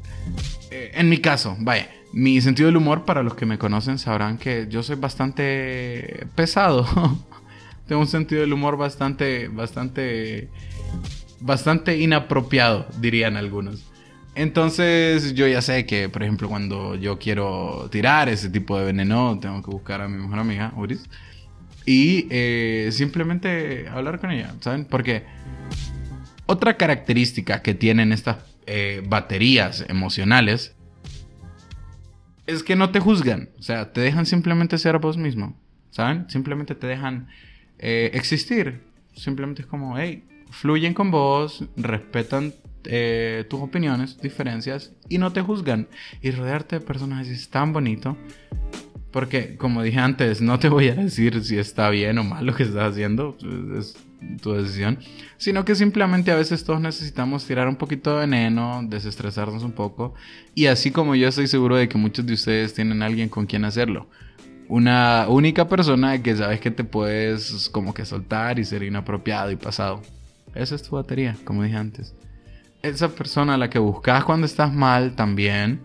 eh, 0.70 0.92
en 0.94 1.08
mi 1.08 1.18
caso, 1.18 1.56
vaya, 1.60 1.88
mi 2.12 2.40
sentido 2.40 2.66
del 2.66 2.76
humor, 2.76 3.04
para 3.04 3.22
los 3.22 3.34
que 3.34 3.46
me 3.46 3.58
conocen, 3.58 3.98
sabrán 3.98 4.38
que 4.38 4.66
yo 4.68 4.82
soy 4.82 4.96
bastante 4.96 6.26
pesado. 6.34 6.86
Tengo 7.86 8.00
un 8.00 8.08
sentido 8.08 8.40
del 8.40 8.52
humor 8.52 8.76
bastante, 8.76 9.48
bastante 9.48 10.48
bastante 11.44 11.98
inapropiado, 11.98 12.86
dirían 13.00 13.36
algunos. 13.36 13.84
Entonces 14.34 15.34
yo 15.34 15.46
ya 15.46 15.62
sé 15.62 15.86
que, 15.86 16.08
por 16.08 16.22
ejemplo, 16.22 16.48
cuando 16.48 16.96
yo 16.96 17.18
quiero 17.18 17.88
tirar 17.90 18.28
ese 18.28 18.48
tipo 18.48 18.78
de 18.78 18.86
veneno, 18.86 19.38
tengo 19.40 19.62
que 19.62 19.70
buscar 19.70 20.00
a 20.00 20.08
mi 20.08 20.20
mejor 20.20 20.40
amiga, 20.40 20.72
Uris, 20.76 21.04
y 21.86 22.26
eh, 22.30 22.88
simplemente 22.92 23.86
hablar 23.88 24.18
con 24.18 24.30
ella, 24.30 24.54
¿saben? 24.60 24.86
Porque 24.86 25.24
otra 26.46 26.76
característica 26.76 27.62
que 27.62 27.74
tienen 27.74 28.12
estas 28.12 28.38
eh, 28.66 29.02
baterías 29.06 29.84
emocionales 29.88 30.74
es 32.46 32.62
que 32.62 32.76
no 32.76 32.90
te 32.90 33.00
juzgan, 33.00 33.48
o 33.58 33.62
sea, 33.62 33.92
te 33.92 34.00
dejan 34.00 34.26
simplemente 34.26 34.76
ser 34.78 34.98
vos 34.98 35.16
mismo, 35.16 35.56
¿saben? 35.90 36.28
Simplemente 36.28 36.74
te 36.74 36.86
dejan 36.86 37.28
eh, 37.78 38.10
existir, 38.12 38.82
simplemente 39.14 39.62
es 39.62 39.68
como, 39.68 39.98
hey, 39.98 40.24
fluyen 40.50 40.94
con 40.94 41.10
vos, 41.10 41.64
respetan 41.76 42.52
eh, 42.84 43.46
tus 43.48 43.60
opiniones, 43.60 44.20
diferencias 44.20 44.92
y 45.08 45.18
no 45.18 45.32
te 45.32 45.40
juzgan. 45.40 45.88
Y 46.20 46.30
rodearte 46.30 46.78
de 46.78 46.84
personas 46.84 47.28
es 47.28 47.48
tan 47.48 47.72
bonito. 47.72 48.16
Porque, 49.10 49.56
como 49.56 49.82
dije 49.82 50.00
antes, 50.00 50.40
no 50.40 50.58
te 50.58 50.68
voy 50.68 50.88
a 50.88 50.94
decir 50.94 51.42
si 51.44 51.56
está 51.56 51.88
bien 51.88 52.18
o 52.18 52.24
mal 52.24 52.44
lo 52.44 52.54
que 52.54 52.64
estás 52.64 52.92
haciendo, 52.92 53.36
es 53.78 53.96
tu 54.40 54.52
decisión, 54.52 54.98
sino 55.36 55.64
que 55.64 55.74
simplemente 55.74 56.30
a 56.30 56.36
veces 56.36 56.64
todos 56.64 56.80
necesitamos 56.80 57.46
tirar 57.46 57.68
un 57.68 57.76
poquito 57.76 58.14
de 58.14 58.20
veneno, 58.20 58.82
desestresarnos 58.84 59.62
un 59.62 59.72
poco, 59.72 60.14
y 60.54 60.66
así 60.66 60.90
como 60.90 61.14
yo 61.14 61.28
estoy 61.28 61.46
seguro 61.46 61.76
de 61.76 61.88
que 61.88 61.98
muchos 61.98 62.26
de 62.26 62.34
ustedes 62.34 62.74
tienen 62.74 63.02
alguien 63.02 63.28
con 63.28 63.46
quien 63.46 63.64
hacerlo. 63.64 64.08
Una 64.68 65.26
única 65.28 65.68
persona 65.68 66.22
que 66.22 66.36
sabes 66.36 66.60
que 66.60 66.70
te 66.70 66.84
puedes 66.84 67.68
como 67.68 67.92
que 67.92 68.06
soltar 68.06 68.58
y 68.58 68.64
ser 68.64 68.82
inapropiado 68.82 69.50
y 69.50 69.56
pasado. 69.56 70.00
Esa 70.54 70.74
es 70.74 70.82
tu 70.82 70.96
batería, 70.96 71.36
como 71.44 71.62
dije 71.62 71.76
antes. 71.76 72.14
Esa 72.82 73.08
persona 73.08 73.54
a 73.54 73.58
la 73.58 73.68
que 73.68 73.78
buscas 73.78 74.24
cuando 74.24 74.46
estás 74.46 74.72
mal 74.72 75.14
también. 75.16 75.80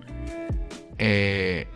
Eh, 0.97 1.67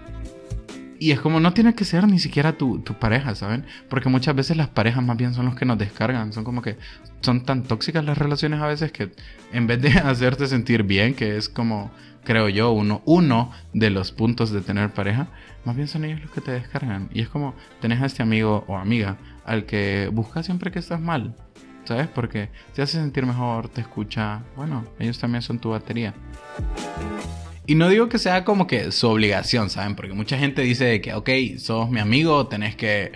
y 1.03 1.11
es 1.11 1.19
como 1.19 1.41
no 1.41 1.53
tiene 1.53 1.75
que 1.75 1.83
ser 1.83 2.07
ni 2.07 2.17
siquiera 2.17 2.53
tu, 2.53 2.79
tu, 2.79 2.93
pareja, 2.93 3.35
¿saben? 3.35 3.65
Porque 3.89 4.07
muchas 4.07 4.33
veces 4.37 4.55
las 4.55 4.69
parejas 4.69 5.03
más 5.03 5.17
bien 5.17 5.33
son 5.33 5.43
los 5.47 5.55
que 5.55 5.65
nos 5.65 5.77
descargan. 5.77 6.31
Son 6.31 6.45
como 6.45 6.61
que 6.61 6.77
son 7.19 7.43
tan 7.43 7.63
tóxicas 7.63 8.05
las 8.05 8.17
relaciones 8.17 8.61
a 8.61 8.67
veces 8.67 8.93
que 8.93 9.11
en 9.51 9.67
vez 9.67 9.81
de 9.81 9.89
hacerte 9.99 10.47
sentir 10.47 10.83
bien, 10.83 11.13
que 11.13 11.35
es 11.35 11.49
como, 11.49 11.91
creo 12.23 12.47
yo, 12.47 12.71
uno, 12.71 13.01
uno 13.03 13.51
de 13.73 13.89
los 13.89 14.13
puntos 14.13 14.51
de 14.51 14.61
tener 14.61 14.93
pareja, 14.93 15.27
más 15.65 15.75
bien 15.75 15.89
son 15.89 16.05
ellos 16.05 16.21
los 16.21 16.31
que 16.31 16.39
te 16.39 16.51
descargan. 16.51 17.09
Y 17.13 17.19
es 17.19 17.27
como 17.27 17.53
tenés 17.81 18.01
a 18.01 18.05
este 18.05 18.23
amigo 18.23 18.63
o 18.67 18.77
amiga 18.77 19.17
al 19.43 19.65
que 19.65 20.09
buscas 20.09 20.45
siempre 20.45 20.71
que 20.71 20.79
estás 20.79 21.01
mal. 21.01 21.35
¿sabes? 21.83 22.07
Porque 22.07 22.47
te 22.73 22.81
hace 22.81 22.97
sentir 22.97 23.25
mejor, 23.25 23.67
te 23.67 23.81
escucha. 23.81 24.41
Bueno, 24.55 24.85
ellos 24.99 25.19
también 25.19 25.41
son 25.41 25.59
tu 25.59 25.71
batería. 25.71 26.13
Y 27.65 27.75
no 27.75 27.87
digo 27.89 28.09
que 28.09 28.19
sea 28.19 28.43
como 28.43 28.67
que 28.67 28.91
su 28.91 29.07
obligación, 29.07 29.69
¿saben? 29.69 29.95
Porque 29.95 30.13
mucha 30.13 30.37
gente 30.37 30.61
dice 30.61 30.99
que, 31.01 31.13
ok, 31.13 31.29
sos 31.57 31.89
mi 31.89 31.99
amigo, 31.99 32.47
tenés 32.47 32.75
que 32.75 33.13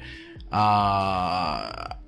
ah, 0.51 1.99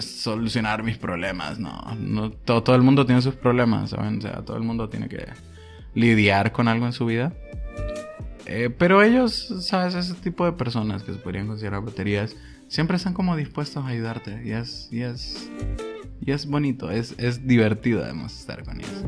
solucionar 0.00 0.82
mis 0.82 0.98
problemas. 0.98 1.58
No, 1.58 1.96
no 1.98 2.30
todo, 2.30 2.62
todo, 2.62 2.76
el 2.76 2.82
mundo 2.82 3.06
tiene 3.06 3.22
sus 3.22 3.34
problemas, 3.34 3.90
¿saben? 3.90 4.18
O 4.18 4.20
sea, 4.20 4.44
todo 4.44 4.56
el 4.56 4.64
mundo 4.64 4.88
tiene 4.88 5.08
que 5.08 5.26
lidiar 5.94 6.52
con 6.52 6.66
algo 6.66 6.86
en 6.86 6.92
su 6.92 7.06
vida. 7.06 7.32
Eh, 8.46 8.70
pero 8.76 9.02
ellos, 9.02 9.54
¿sabes? 9.60 9.94
Ese 9.94 10.14
tipo 10.14 10.44
de 10.44 10.52
personas 10.52 11.02
que 11.02 11.12
se 11.12 11.18
podrían 11.18 11.46
considerar 11.46 11.82
baterías, 11.82 12.36
siempre 12.68 12.96
están 12.96 13.14
como 13.14 13.36
dispuestos 13.36 13.84
a 13.84 13.88
ayudarte. 13.88 14.42
Y 14.44 14.52
es, 14.52 14.88
y 14.90 15.02
es 15.02 15.50
y 16.20 16.32
es 16.32 16.46
bonito, 16.46 16.90
es, 16.90 17.14
es 17.18 17.46
divertido 17.46 18.02
además 18.02 18.38
estar 18.38 18.64
con 18.64 18.80
ellos. 18.80 19.04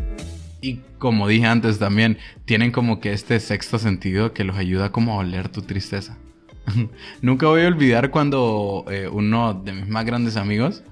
Y 0.60 0.80
como 0.98 1.28
dije 1.28 1.46
antes 1.46 1.78
también, 1.78 2.18
tienen 2.44 2.72
como 2.72 3.00
que 3.00 3.12
este 3.12 3.38
sexto 3.40 3.78
sentido 3.78 4.32
que 4.32 4.44
los 4.44 4.56
ayuda 4.56 4.90
como 4.90 5.12
a 5.12 5.16
oler 5.18 5.48
tu 5.48 5.62
tristeza. 5.62 6.18
Nunca 7.22 7.46
voy 7.46 7.62
a 7.62 7.68
olvidar 7.68 8.10
cuando 8.10 8.84
eh, 8.90 9.08
uno 9.10 9.54
de 9.54 9.72
mis 9.72 9.88
más 9.88 10.04
grandes 10.04 10.36
amigos 10.36 10.82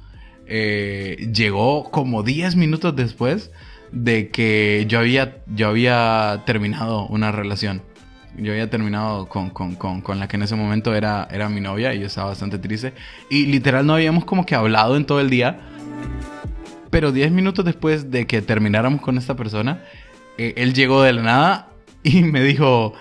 eh, 0.46 1.28
llegó 1.34 1.90
como 1.90 2.22
10 2.22 2.56
minutos 2.56 2.94
después 2.94 3.50
de 3.90 4.28
que 4.28 4.84
yo 4.88 5.00
había, 5.00 5.42
yo 5.48 5.68
había 5.68 6.42
terminado 6.46 7.06
una 7.06 7.32
relación. 7.32 7.82
Yo 8.38 8.52
había 8.52 8.68
terminado 8.68 9.28
con, 9.28 9.48
con, 9.48 9.76
con, 9.76 10.02
con, 10.02 10.20
la 10.20 10.28
que 10.28 10.36
en 10.36 10.42
ese 10.42 10.56
momento 10.56 10.94
era, 10.94 11.26
era 11.30 11.48
mi 11.48 11.62
novia 11.62 11.94
y 11.94 12.00
yo 12.00 12.06
estaba 12.06 12.28
bastante 12.28 12.58
triste. 12.58 12.92
Y 13.30 13.46
literal 13.46 13.86
no 13.86 13.94
habíamos 13.94 14.26
como 14.26 14.44
que 14.44 14.54
hablado 14.54 14.96
en 14.96 15.06
todo 15.06 15.20
el 15.20 15.30
día 15.30 15.58
pero 16.90 17.12
10 17.12 17.32
minutos 17.32 17.64
después 17.64 18.10
de 18.10 18.26
que 18.26 18.42
termináramos 18.42 19.00
con 19.00 19.18
esta 19.18 19.36
persona, 19.36 19.84
eh, 20.38 20.54
él 20.56 20.74
llegó 20.74 21.02
de 21.02 21.12
la 21.12 21.22
nada 21.22 21.68
y 22.02 22.22
me 22.22 22.42
dijo, 22.42 22.94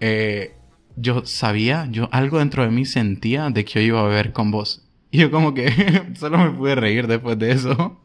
eh, 0.00 0.54
yo 0.96 1.24
sabía, 1.24 1.86
yo 1.90 2.08
algo 2.12 2.38
dentro 2.38 2.62
de 2.62 2.70
mí 2.70 2.84
sentía 2.84 3.50
de 3.50 3.64
que 3.64 3.74
yo 3.74 3.80
iba 3.80 4.00
a 4.00 4.04
beber 4.04 4.32
con 4.32 4.50
vos. 4.50 4.84
Y 5.10 5.18
yo 5.18 5.30
como 5.30 5.54
que 5.54 6.12
solo 6.18 6.38
me 6.38 6.50
pude 6.50 6.74
reír 6.74 7.06
después 7.06 7.38
de 7.38 7.52
eso. 7.52 8.00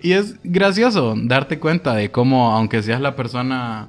Y 0.00 0.12
es 0.12 0.36
gracioso 0.42 1.14
darte 1.16 1.58
cuenta 1.58 1.94
de 1.94 2.10
cómo, 2.10 2.52
aunque 2.52 2.82
seas 2.82 3.00
la 3.00 3.16
persona 3.16 3.88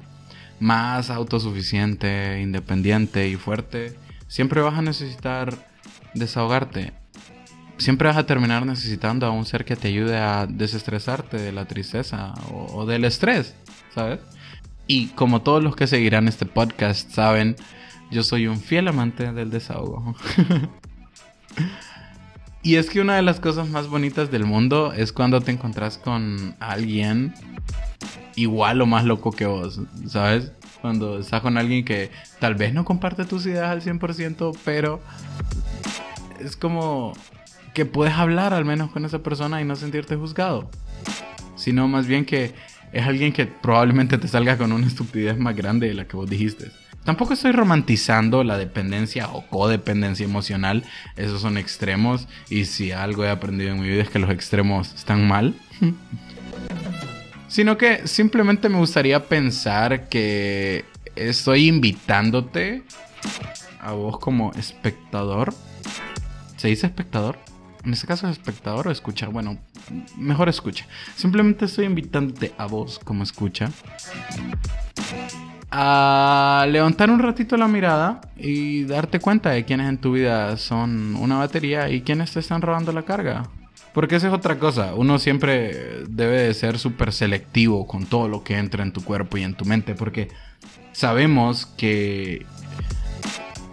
más 0.60 1.10
autosuficiente, 1.10 2.40
independiente 2.40 3.28
y 3.28 3.36
fuerte, 3.36 3.94
siempre 4.28 4.60
vas 4.60 4.78
a 4.78 4.82
necesitar 4.82 5.54
desahogarte 6.14 6.92
siempre 7.78 8.08
vas 8.08 8.16
a 8.16 8.26
terminar 8.26 8.64
necesitando 8.66 9.26
a 9.26 9.30
un 9.30 9.46
ser 9.46 9.64
que 9.64 9.76
te 9.76 9.88
ayude 9.88 10.16
a 10.16 10.46
desestresarte 10.46 11.38
de 11.38 11.52
la 11.52 11.66
tristeza 11.66 12.34
o, 12.50 12.86
del 12.86 13.04
estrés, 13.04 13.54
¿sabes? 13.94 14.20
Y 14.86 15.08
como 15.08 15.42
todos 15.42 15.62
los 15.62 15.76
que 15.76 15.86
seguirán 15.86 16.28
este 16.28 16.46
podcast 16.46 17.10
saben, 17.10 17.56
yo 18.10 18.22
soy 18.22 18.46
un 18.46 18.60
fiel 18.60 18.88
amante 18.88 19.32
del 19.32 19.50
desahogo. 19.50 20.14
y 22.62 22.76
es 22.76 22.90
que 22.90 23.00
una 23.00 23.16
de 23.16 23.22
las 23.22 23.40
cosas 23.40 23.68
más 23.68 23.88
bonitas 23.88 24.30
del 24.30 24.44
mundo 24.44 24.92
es 24.92 25.12
cuando 25.12 25.40
te 25.40 25.52
encontrás 25.52 25.98
con 25.98 26.54
alguien 26.60 27.34
igual 28.36 28.82
o 28.82 28.86
más 28.86 29.04
loco 29.04 29.32
que 29.32 29.46
vos, 29.46 29.80
¿sabes? 30.06 30.52
Cuando 30.80 31.18
estás 31.18 31.40
con 31.40 31.56
alguien 31.56 31.84
que 31.84 32.10
tal 32.40 32.56
vez 32.56 32.74
no 32.74 32.84
comparte 32.84 33.24
tus 33.24 33.46
ideas 33.46 33.70
al 33.70 33.80
100%, 33.80 34.58
pero 34.64 35.00
es 36.40 36.56
como 36.56 37.14
que 37.74 37.84
puedes 37.84 38.14
hablar 38.14 38.54
al 38.54 38.64
menos 38.64 38.90
con 38.90 39.04
esa 39.04 39.22
persona 39.22 39.60
y 39.60 39.64
no 39.64 39.76
sentirte 39.76 40.16
juzgado. 40.16 40.70
Sino 41.56 41.88
más 41.88 42.06
bien 42.06 42.24
que 42.24 42.54
es 42.92 43.06
alguien 43.06 43.32
que 43.32 43.46
probablemente 43.46 44.16
te 44.16 44.28
salga 44.28 44.56
con 44.56 44.72
una 44.72 44.86
estupidez 44.86 45.36
más 45.36 45.54
grande 45.56 45.88
de 45.88 45.94
la 45.94 46.06
que 46.06 46.16
vos 46.16 46.30
dijiste. 46.30 46.70
Tampoco 47.04 47.34
estoy 47.34 47.52
romantizando 47.52 48.44
la 48.44 48.56
dependencia 48.56 49.28
o 49.28 49.46
codependencia 49.48 50.24
emocional. 50.24 50.84
Esos 51.16 51.42
son 51.42 51.58
extremos. 51.58 52.28
Y 52.48 52.64
si 52.64 52.92
algo 52.92 53.24
he 53.24 53.30
aprendido 53.30 53.72
en 53.72 53.80
mi 53.80 53.88
vida 53.88 54.02
es 54.02 54.08
que 54.08 54.18
los 54.18 54.30
extremos 54.30 54.94
están 54.94 55.28
mal. 55.28 55.54
Sino 57.48 57.76
que 57.76 58.08
simplemente 58.08 58.68
me 58.68 58.78
gustaría 58.78 59.26
pensar 59.26 60.08
que 60.08 60.86
estoy 61.14 61.68
invitándote 61.68 62.84
a 63.80 63.92
vos 63.92 64.18
como 64.18 64.52
espectador. 64.52 65.52
¿Se 66.56 66.68
dice 66.68 66.86
espectador? 66.86 67.38
En 67.84 67.92
este 67.92 68.06
caso 68.06 68.28
espectador 68.28 68.88
o 68.88 68.90
escucha, 68.90 69.28
bueno, 69.28 69.58
mejor 70.16 70.48
escucha. 70.48 70.86
Simplemente 71.16 71.66
estoy 71.66 71.86
invitándote 71.86 72.54
a 72.58 72.66
vos 72.66 73.00
como 73.04 73.22
escucha 73.22 73.70
a 75.76 76.66
levantar 76.70 77.10
un 77.10 77.18
ratito 77.18 77.56
la 77.56 77.66
mirada 77.66 78.20
y 78.36 78.84
darte 78.84 79.18
cuenta 79.18 79.50
de 79.50 79.64
quiénes 79.64 79.88
en 79.88 79.98
tu 79.98 80.12
vida 80.12 80.56
son 80.56 81.16
una 81.16 81.38
batería 81.38 81.90
y 81.90 82.02
quiénes 82.02 82.32
te 82.32 82.38
están 82.38 82.62
robando 82.62 82.92
la 82.92 83.02
carga. 83.02 83.48
Porque 83.92 84.14
esa 84.14 84.28
es 84.28 84.32
otra 84.32 84.60
cosa. 84.60 84.94
Uno 84.94 85.18
siempre 85.18 86.04
debe 86.08 86.42
de 86.42 86.54
ser 86.54 86.78
súper 86.78 87.12
selectivo 87.12 87.88
con 87.88 88.06
todo 88.06 88.28
lo 88.28 88.44
que 88.44 88.56
entra 88.56 88.84
en 88.84 88.92
tu 88.92 89.02
cuerpo 89.02 89.36
y 89.36 89.42
en 89.42 89.54
tu 89.54 89.64
mente. 89.64 89.96
Porque 89.96 90.28
sabemos 90.92 91.66
que 91.66 92.46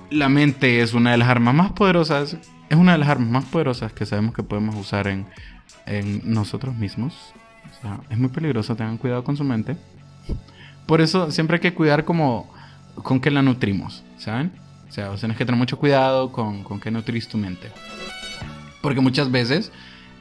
la 0.10 0.28
mente 0.28 0.82
es 0.82 0.96
una 0.96 1.12
de 1.12 1.18
las 1.18 1.30
armas 1.30 1.54
más 1.54 1.72
poderosas. 1.74 2.38
Es 2.72 2.78
una 2.78 2.94
de 2.94 3.00
las 3.00 3.10
armas 3.10 3.28
más 3.28 3.44
poderosas 3.44 3.92
que 3.92 4.06
sabemos 4.06 4.34
que 4.34 4.44
podemos 4.44 4.74
usar 4.78 5.08
en, 5.08 5.28
nosotros 6.24 6.74
mismos. 6.74 7.34
Es 8.10 8.18
muy 8.18 8.30
peligroso. 8.30 8.78
Tengan 8.78 8.98
cuidado 8.98 9.26
con 9.26 9.36
su 9.36 9.44
mente. 9.44 9.76
Por 10.86 11.02
eso 11.02 11.32
siempre 11.32 11.56
hay 11.56 11.60
que 11.60 11.74
cuidar 11.74 12.06
como 12.06 12.50
con 12.96 13.20
qué 13.20 13.30
la 13.30 13.42
nutrimos, 13.42 14.06
¿saben? 14.18 14.54
O 14.88 14.92
sea, 14.94 15.14
tienes 15.16 15.36
que 15.36 15.44
tener 15.44 15.60
mucho 15.60 15.78
cuidado 15.78 16.32
con, 16.32 16.64
con 16.64 16.80
qué 16.80 16.92
nutrís 16.92 17.28
tu 17.28 17.38
mente. 17.38 17.70
Porque 18.82 19.02
muchas 19.02 19.30
veces 19.30 19.74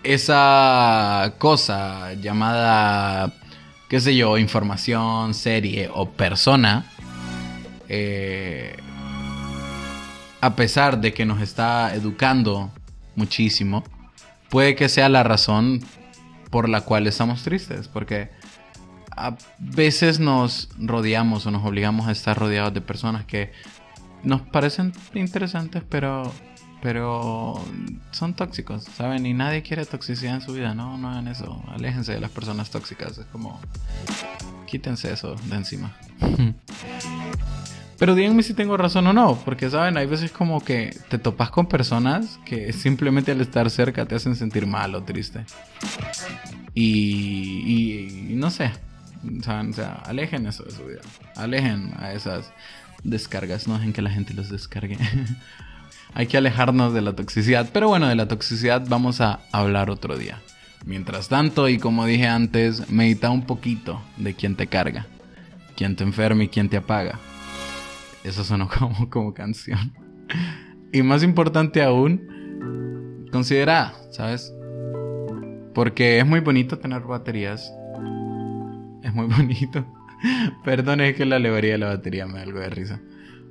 esa 0.03 1.35
cosa 1.39 2.15
llamada, 2.15 3.33
qué 3.89 4.01
sé 4.01 4.17
yo, 4.17 4.39
información, 4.39 5.35
serie 5.35 5.89
o 5.95 6.11
persona, 6.11 6.85
eh, 7.89 8.77
a 10.41 10.57
pesar 10.57 11.01
de 11.01 11.13
que 11.13 11.27
nos 11.27 11.41
está 11.41 11.95
educando 11.95 12.71
muchísimo, 13.17 13.85
puede 14.49 14.75
que 14.75 14.89
sea 14.89 15.09
la 15.09 15.23
razón 15.23 15.81
por 16.51 16.69
la 16.69 16.83
cual 16.83 17.07
estamos 17.07 17.43
tristes. 17.43 17.89
Porque 17.89 18.31
a 19.17 19.37
veces 19.59 20.21
nos 20.21 20.71
rodeamos 20.79 21.47
o 21.47 21.51
nos 21.51 21.65
obligamos 21.65 22.09
a 22.09 22.13
estar 22.13 22.39
rodeados 22.39 22.73
de 22.73 22.81
personas 22.81 23.25
que 23.25 23.53
nos 24.23 24.43
parecen 24.43 24.93
interesantes, 25.15 25.83
pero, 25.89 26.33
pero 26.83 27.63
son 28.11 28.35
tóxicos, 28.35 28.85
¿saben? 28.85 29.27
Y 29.27 29.35
nadie 29.35 29.63
quiere 29.63 29.85
toxicidad 29.87 30.37
en 30.37 30.41
su 30.41 30.53
vida, 30.53 30.75
no, 30.75 30.99
no 30.99 31.11
hagan 31.11 31.29
eso, 31.29 31.63
aléjense 31.69 32.13
de 32.13 32.21
las 32.21 32.31
personas 32.31 32.71
tóxicas, 32.71 33.19
es 33.19 33.27
como, 33.27 33.61
quítense 34.67 35.13
eso 35.13 35.35
de 35.35 35.57
encima. 35.57 35.97
Pero 38.01 38.15
díganme 38.15 38.43
si 38.43 38.55
tengo 38.55 38.77
razón 38.79 39.07
o 39.07 39.13
no, 39.13 39.37
porque 39.45 39.69
saben, 39.69 39.99
hay 39.99 40.07
veces 40.07 40.33
como 40.33 40.65
que 40.65 40.97
te 41.11 41.19
topas 41.19 41.51
con 41.51 41.67
personas 41.67 42.41
que 42.47 42.73
simplemente 42.73 43.31
al 43.31 43.43
estar 43.43 43.71
cerca 43.71 44.07
te 44.07 44.15
hacen 44.15 44.35
sentir 44.35 44.67
mal 44.67 44.95
o 44.95 45.03
triste. 45.03 45.45
Y, 46.75 48.31
y 48.31 48.35
no 48.37 48.51
sé, 48.51 48.73
o 49.23 49.73
sea, 49.75 50.03
alejen 50.07 50.47
eso 50.47 50.65
de 50.65 50.71
su 50.71 50.85
vida. 50.85 51.01
Alejen 51.37 51.93
a 51.99 52.13
esas 52.13 52.53
descargas. 53.05 53.69
No 53.69 53.75
dejen 53.75 53.93
que 53.93 54.03
la 54.03 54.11
gente 54.11 54.33
los 54.33 54.49
descargue. 54.49 54.97
Hay 56.15 56.27
que 56.27 56.39
alejarnos 56.39 56.95
de 56.95 57.03
la 57.03 57.13
toxicidad. 57.13 57.69
Pero 57.71 57.89
bueno, 57.89 58.09
de 58.09 58.15
la 58.15 58.29
toxicidad 58.29 58.83
vamos 58.89 59.21
a 59.21 59.41
hablar 59.53 59.91
otro 59.91 60.17
día. 60.17 60.41
Mientras 60.87 61.29
tanto, 61.29 61.69
y 61.69 61.77
como 61.77 62.07
dije 62.07 62.27
antes, 62.27 62.89
medita 62.91 63.29
un 63.29 63.43
poquito 63.43 64.03
de 64.17 64.33
quién 64.33 64.57
te 64.57 64.67
carga, 64.67 65.07
quién 65.77 65.95
te 65.95 66.05
enferma 66.05 66.45
y 66.45 66.49
quién 66.49 66.71
te 66.71 66.79
apaga. 66.79 67.19
Eso 68.25 68.45
sonó 68.45 68.69
como, 68.79 69.09
como 69.11 69.35
canción. 69.35 69.93
Y 70.93 71.03
más 71.03 71.23
importante 71.23 71.83
aún, 71.83 73.29
considera, 73.33 73.95
¿sabes? 74.11 74.53
Porque 75.75 76.19
es 76.19 76.27
muy 76.27 76.41
bonito 76.41 76.79
tener 76.79 77.03
baterías 77.03 77.73
es 79.03 79.15
muy 79.15 79.27
bonito. 79.37 79.85
Perdón, 80.65 81.01
es 81.01 81.17
que 81.17 81.25
la 81.25 81.37
alegoría 81.37 81.73
de 81.73 81.79
la 81.79 81.89
batería 81.89 82.27
me 82.27 82.35
da 82.35 82.43
algo 82.43 82.61
de 82.61 82.71
risa. 82.71 83.01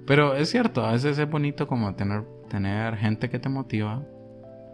Pero 0.06 0.36
es 0.36 0.50
cierto, 0.50 0.86
a 0.86 0.94
veces 0.94 1.18
es 1.18 1.30
bonito 1.30 1.68
como 1.68 1.94
tener, 1.96 2.24
tener 2.50 2.98
gente 2.98 3.30
que 3.30 3.40
te 3.40 3.50
motiva, 3.50 4.04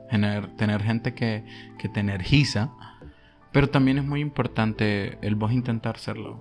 tener, 0.10 0.55
tener 0.55 0.81
gente 0.81 1.13
que, 1.13 1.43
que 1.77 1.89
te 1.89 1.99
energiza, 1.99 2.71
pero 3.51 3.69
también 3.69 3.97
es 3.97 4.05
muy 4.05 4.21
importante 4.21 5.17
el 5.21 5.36
vos 5.36 5.51
intentar 5.51 5.97
serlo. 5.97 6.39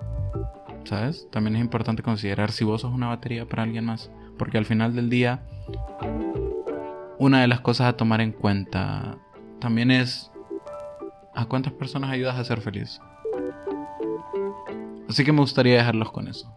¿Sabes? 0.84 1.28
También 1.30 1.56
es 1.56 1.62
importante 1.62 2.02
considerar 2.02 2.52
si 2.52 2.64
vos 2.64 2.82
sos 2.82 2.92
una 2.92 3.08
batería 3.08 3.46
para 3.46 3.62
alguien 3.62 3.86
más. 3.86 4.10
Porque 4.38 4.58
al 4.58 4.66
final 4.66 4.94
del 4.94 5.08
día, 5.08 5.42
una 7.18 7.40
de 7.40 7.48
las 7.48 7.60
cosas 7.60 7.88
a 7.88 7.96
tomar 7.96 8.20
en 8.20 8.32
cuenta 8.32 9.16
también 9.60 9.90
es 9.90 10.30
a 11.34 11.46
cuántas 11.46 11.72
personas 11.72 12.10
ayudas 12.10 12.36
a 12.36 12.44
ser 12.44 12.60
feliz. 12.60 13.00
Así 15.08 15.24
que 15.24 15.32
me 15.32 15.40
gustaría 15.40 15.76
dejarlos 15.76 16.10
con 16.10 16.28
eso. 16.28 16.52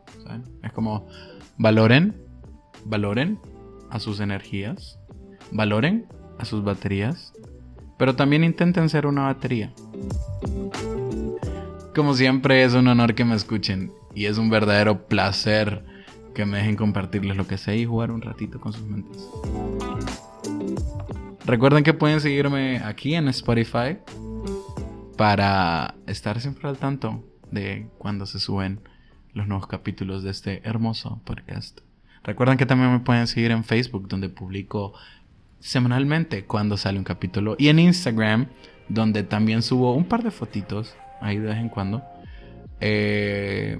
Es 0.64 0.74
como 0.74 1.08
valoren, 1.58 2.22
valoren 2.86 3.40
a 3.90 4.00
sus 4.00 4.20
energías, 4.20 5.00
valoren 5.52 6.08
a 6.38 6.46
sus 6.46 6.64
baterías, 6.64 7.34
pero 7.98 8.16
también 8.16 8.44
intenten 8.44 8.90
ser 8.90 9.08
una 9.08 9.24
batería. 9.24 9.74
Como 11.96 12.14
siempre 12.14 12.64
es 12.64 12.74
un 12.74 12.88
honor 12.88 13.16
que 13.16 13.26
me 13.26 13.36
escuchen 13.36 13.92
y 14.18 14.26
es 14.26 14.40
un 14.40 14.50
verdadero 14.50 15.06
placer 15.06 15.84
que 16.34 16.44
me 16.48 16.58
dejen 16.58 16.76
compartirles 16.76 17.38
lo 17.38 17.46
que 17.46 17.60
sé 17.60 17.78
y 17.78 17.86
jugar 17.86 18.10
un 18.10 18.24
ratito 18.24 18.60
con 18.60 18.74
sus 18.74 18.82
mentes. 18.82 19.30
Recuerden 21.46 21.84
que 21.84 21.94
pueden 21.94 22.20
seguirme 22.20 22.80
aquí 22.80 23.14
en 23.14 23.28
Spotify 23.28 24.00
para 25.18 25.94
estar 26.08 26.42
siempre 26.42 26.68
al 26.68 26.80
tanto 26.80 27.24
de 27.52 27.90
cuando 28.00 28.26
se 28.26 28.40
suben 28.40 28.80
los 29.34 29.48
nuevos 29.48 29.68
capítulos 29.68 30.24
de 30.24 30.32
este 30.32 30.68
hermoso 30.68 31.22
podcast. 31.24 31.82
Recuerden 32.24 32.58
que 32.58 32.66
también 32.66 32.92
me 32.92 33.02
pueden 33.02 33.28
seguir 33.28 33.52
en 33.52 33.64
Facebook, 33.64 34.08
donde 34.08 34.30
publico 34.30 34.94
semanalmente 35.60 36.44
cuando 36.44 36.76
sale 36.76 36.98
un 36.98 37.06
capítulo, 37.06 37.56
y 37.60 37.68
en 37.68 37.78
Instagram, 37.78 38.48
donde 38.90 39.22
también 39.22 39.62
subo 39.62 39.94
un 39.94 40.06
par 40.06 40.24
de 40.24 40.32
fotitos 40.32 40.96
ahí 41.22 41.38
de 41.38 41.50
vez 41.50 41.58
en 41.58 41.70
cuando. 41.70 42.02
Eh, 42.80 43.80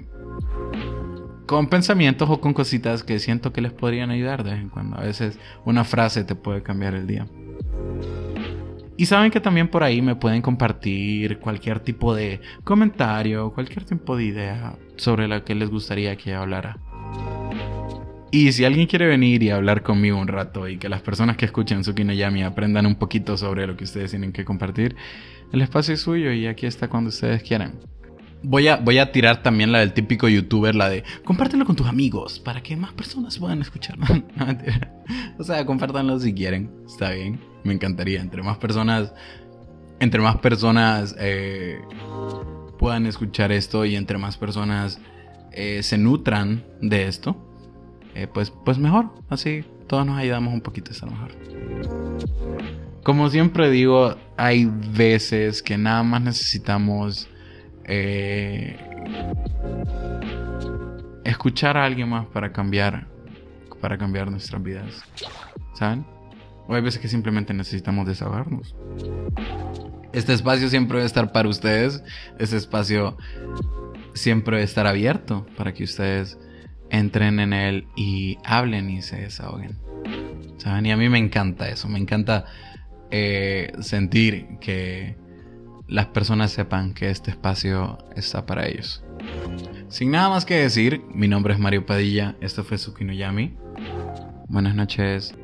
con 1.46 1.68
pensamientos 1.68 2.28
o 2.28 2.40
con 2.40 2.52
cositas 2.52 3.02
que 3.02 3.18
siento 3.18 3.52
que 3.52 3.62
les 3.62 3.72
podrían 3.72 4.10
ayudar 4.10 4.44
de 4.44 4.50
vez 4.50 4.60
en 4.60 4.68
cuando. 4.68 4.98
A 4.98 5.02
veces 5.02 5.38
una 5.64 5.84
frase 5.84 6.24
te 6.24 6.34
puede 6.34 6.62
cambiar 6.62 6.94
el 6.94 7.06
día. 7.06 7.26
Y 8.98 9.06
saben 9.06 9.30
que 9.30 9.40
también 9.40 9.68
por 9.68 9.84
ahí 9.84 10.02
me 10.02 10.16
pueden 10.16 10.42
compartir 10.42 11.38
cualquier 11.38 11.80
tipo 11.80 12.14
de 12.14 12.40
comentario, 12.64 13.52
cualquier 13.54 13.84
tipo 13.84 14.16
de 14.16 14.24
idea 14.24 14.76
sobre 14.96 15.28
la 15.28 15.44
que 15.44 15.54
les 15.54 15.70
gustaría 15.70 16.16
que 16.16 16.34
hablara. 16.34 16.78
Y 18.30 18.52
si 18.52 18.64
alguien 18.64 18.86
quiere 18.86 19.06
venir 19.06 19.42
y 19.42 19.50
hablar 19.50 19.82
conmigo 19.82 20.18
un 20.18 20.28
rato 20.28 20.68
y 20.68 20.76
que 20.76 20.88
las 20.88 21.00
personas 21.00 21.36
que 21.36 21.46
escuchan 21.46 21.82
Yami 21.82 22.42
aprendan 22.42 22.84
un 22.84 22.96
poquito 22.96 23.38
sobre 23.38 23.66
lo 23.66 23.76
que 23.76 23.84
ustedes 23.84 24.10
tienen 24.10 24.32
que 24.32 24.44
compartir, 24.44 24.96
el 25.52 25.62
espacio 25.62 25.94
es 25.94 26.00
suyo 26.02 26.30
y 26.32 26.46
aquí 26.46 26.66
está 26.66 26.88
cuando 26.88 27.08
ustedes 27.08 27.42
quieran. 27.42 27.74
Voy 28.42 28.68
a, 28.68 28.76
voy 28.76 28.98
a 28.98 29.10
tirar 29.10 29.42
también 29.42 29.72
la 29.72 29.80
del 29.80 29.92
típico 29.92 30.28
youtuber, 30.28 30.74
la 30.74 30.88
de 30.88 31.04
compártelo 31.24 31.64
con 31.64 31.74
tus 31.74 31.88
amigos 31.88 32.38
para 32.38 32.62
que 32.62 32.76
más 32.76 32.92
personas 32.92 33.38
puedan 33.38 33.60
escuchar. 33.60 33.98
o 35.38 35.44
sea, 35.44 35.66
compártanlo 35.66 36.18
si 36.20 36.32
quieren, 36.32 36.70
está 36.86 37.10
bien 37.10 37.40
me 37.68 37.74
encantaría. 37.74 38.20
Entre 38.20 38.42
más 38.42 38.58
personas, 38.58 39.12
entre 40.00 40.20
más 40.20 40.38
personas 40.38 41.14
eh, 41.18 41.80
puedan 42.78 43.06
escuchar 43.06 43.52
esto 43.52 43.84
y 43.84 43.94
entre 43.94 44.18
más 44.18 44.36
personas 44.36 45.00
eh, 45.52 45.82
se 45.82 45.98
nutran 45.98 46.64
de 46.80 47.06
esto, 47.06 47.36
eh, 48.14 48.26
pues, 48.26 48.50
pues 48.64 48.78
mejor. 48.78 49.10
Así 49.28 49.64
todos 49.86 50.04
nos 50.04 50.18
ayudamos 50.18 50.52
un 50.52 50.60
poquito 50.60 50.90
a 50.90 50.94
estar 50.94 51.10
mejor. 51.10 51.30
Como 53.04 53.30
siempre 53.30 53.70
digo, 53.70 54.16
hay 54.36 54.66
veces 54.66 55.62
que 55.62 55.78
nada 55.78 56.02
más 56.02 56.20
necesitamos 56.20 57.28
escuchar 61.24 61.76
a 61.76 61.84
alguien 61.84 62.08
más 62.08 62.26
para 62.26 62.52
cambiar, 62.52 63.06
para 63.80 63.96
cambiar 63.96 64.30
nuestras 64.30 64.62
vidas. 64.62 65.02
¿Saben? 65.74 66.04
O 66.66 66.74
hay 66.74 66.82
veces 66.82 67.00
que 67.00 67.08
simplemente 67.08 67.54
necesitamos 67.54 68.06
desahogarnos. 68.06 68.76
Este 70.12 70.32
espacio 70.32 70.68
siempre 70.68 70.98
debe 70.98 71.06
estar 71.06 71.32
para 71.32 71.48
ustedes. 71.48 72.02
Este 72.38 72.56
espacio 72.56 73.16
siempre 74.14 74.56
debe 74.56 74.64
estar 74.64 74.86
abierto 74.86 75.46
para 75.56 75.72
que 75.72 75.84
ustedes 75.84 76.38
entren 76.90 77.40
en 77.40 77.52
él 77.52 77.86
y 77.96 78.38
hablen 78.44 78.90
y 78.90 79.02
se 79.02 79.16
desahoguen. 79.16 79.78
¿Saben? 80.58 80.86
Y 80.86 80.92
a 80.92 80.96
mí 80.96 81.08
me 81.08 81.18
encanta 81.18 81.68
eso. 81.68 81.88
Me 81.88 81.98
encanta 81.98 82.44
eh, 83.10 83.72
sentir 83.80 84.58
que 84.60 85.16
las 85.88 86.06
personas 86.06 86.52
sepan 86.52 86.92
que 86.92 87.10
este 87.10 87.30
espacio 87.30 87.98
está 88.14 88.46
para 88.46 88.68
ellos. 88.68 89.02
Sin 89.88 90.10
nada 90.10 90.28
más 90.28 90.44
que 90.44 90.54
decir, 90.56 91.02
mi 91.12 91.28
nombre 91.28 91.54
es 91.54 91.58
Mario 91.60 91.86
Padilla. 91.86 92.36
Esto 92.40 92.62
fue 92.62 92.76
Yami. 93.16 93.56
Buenas 94.48 94.74
noches. 94.74 95.34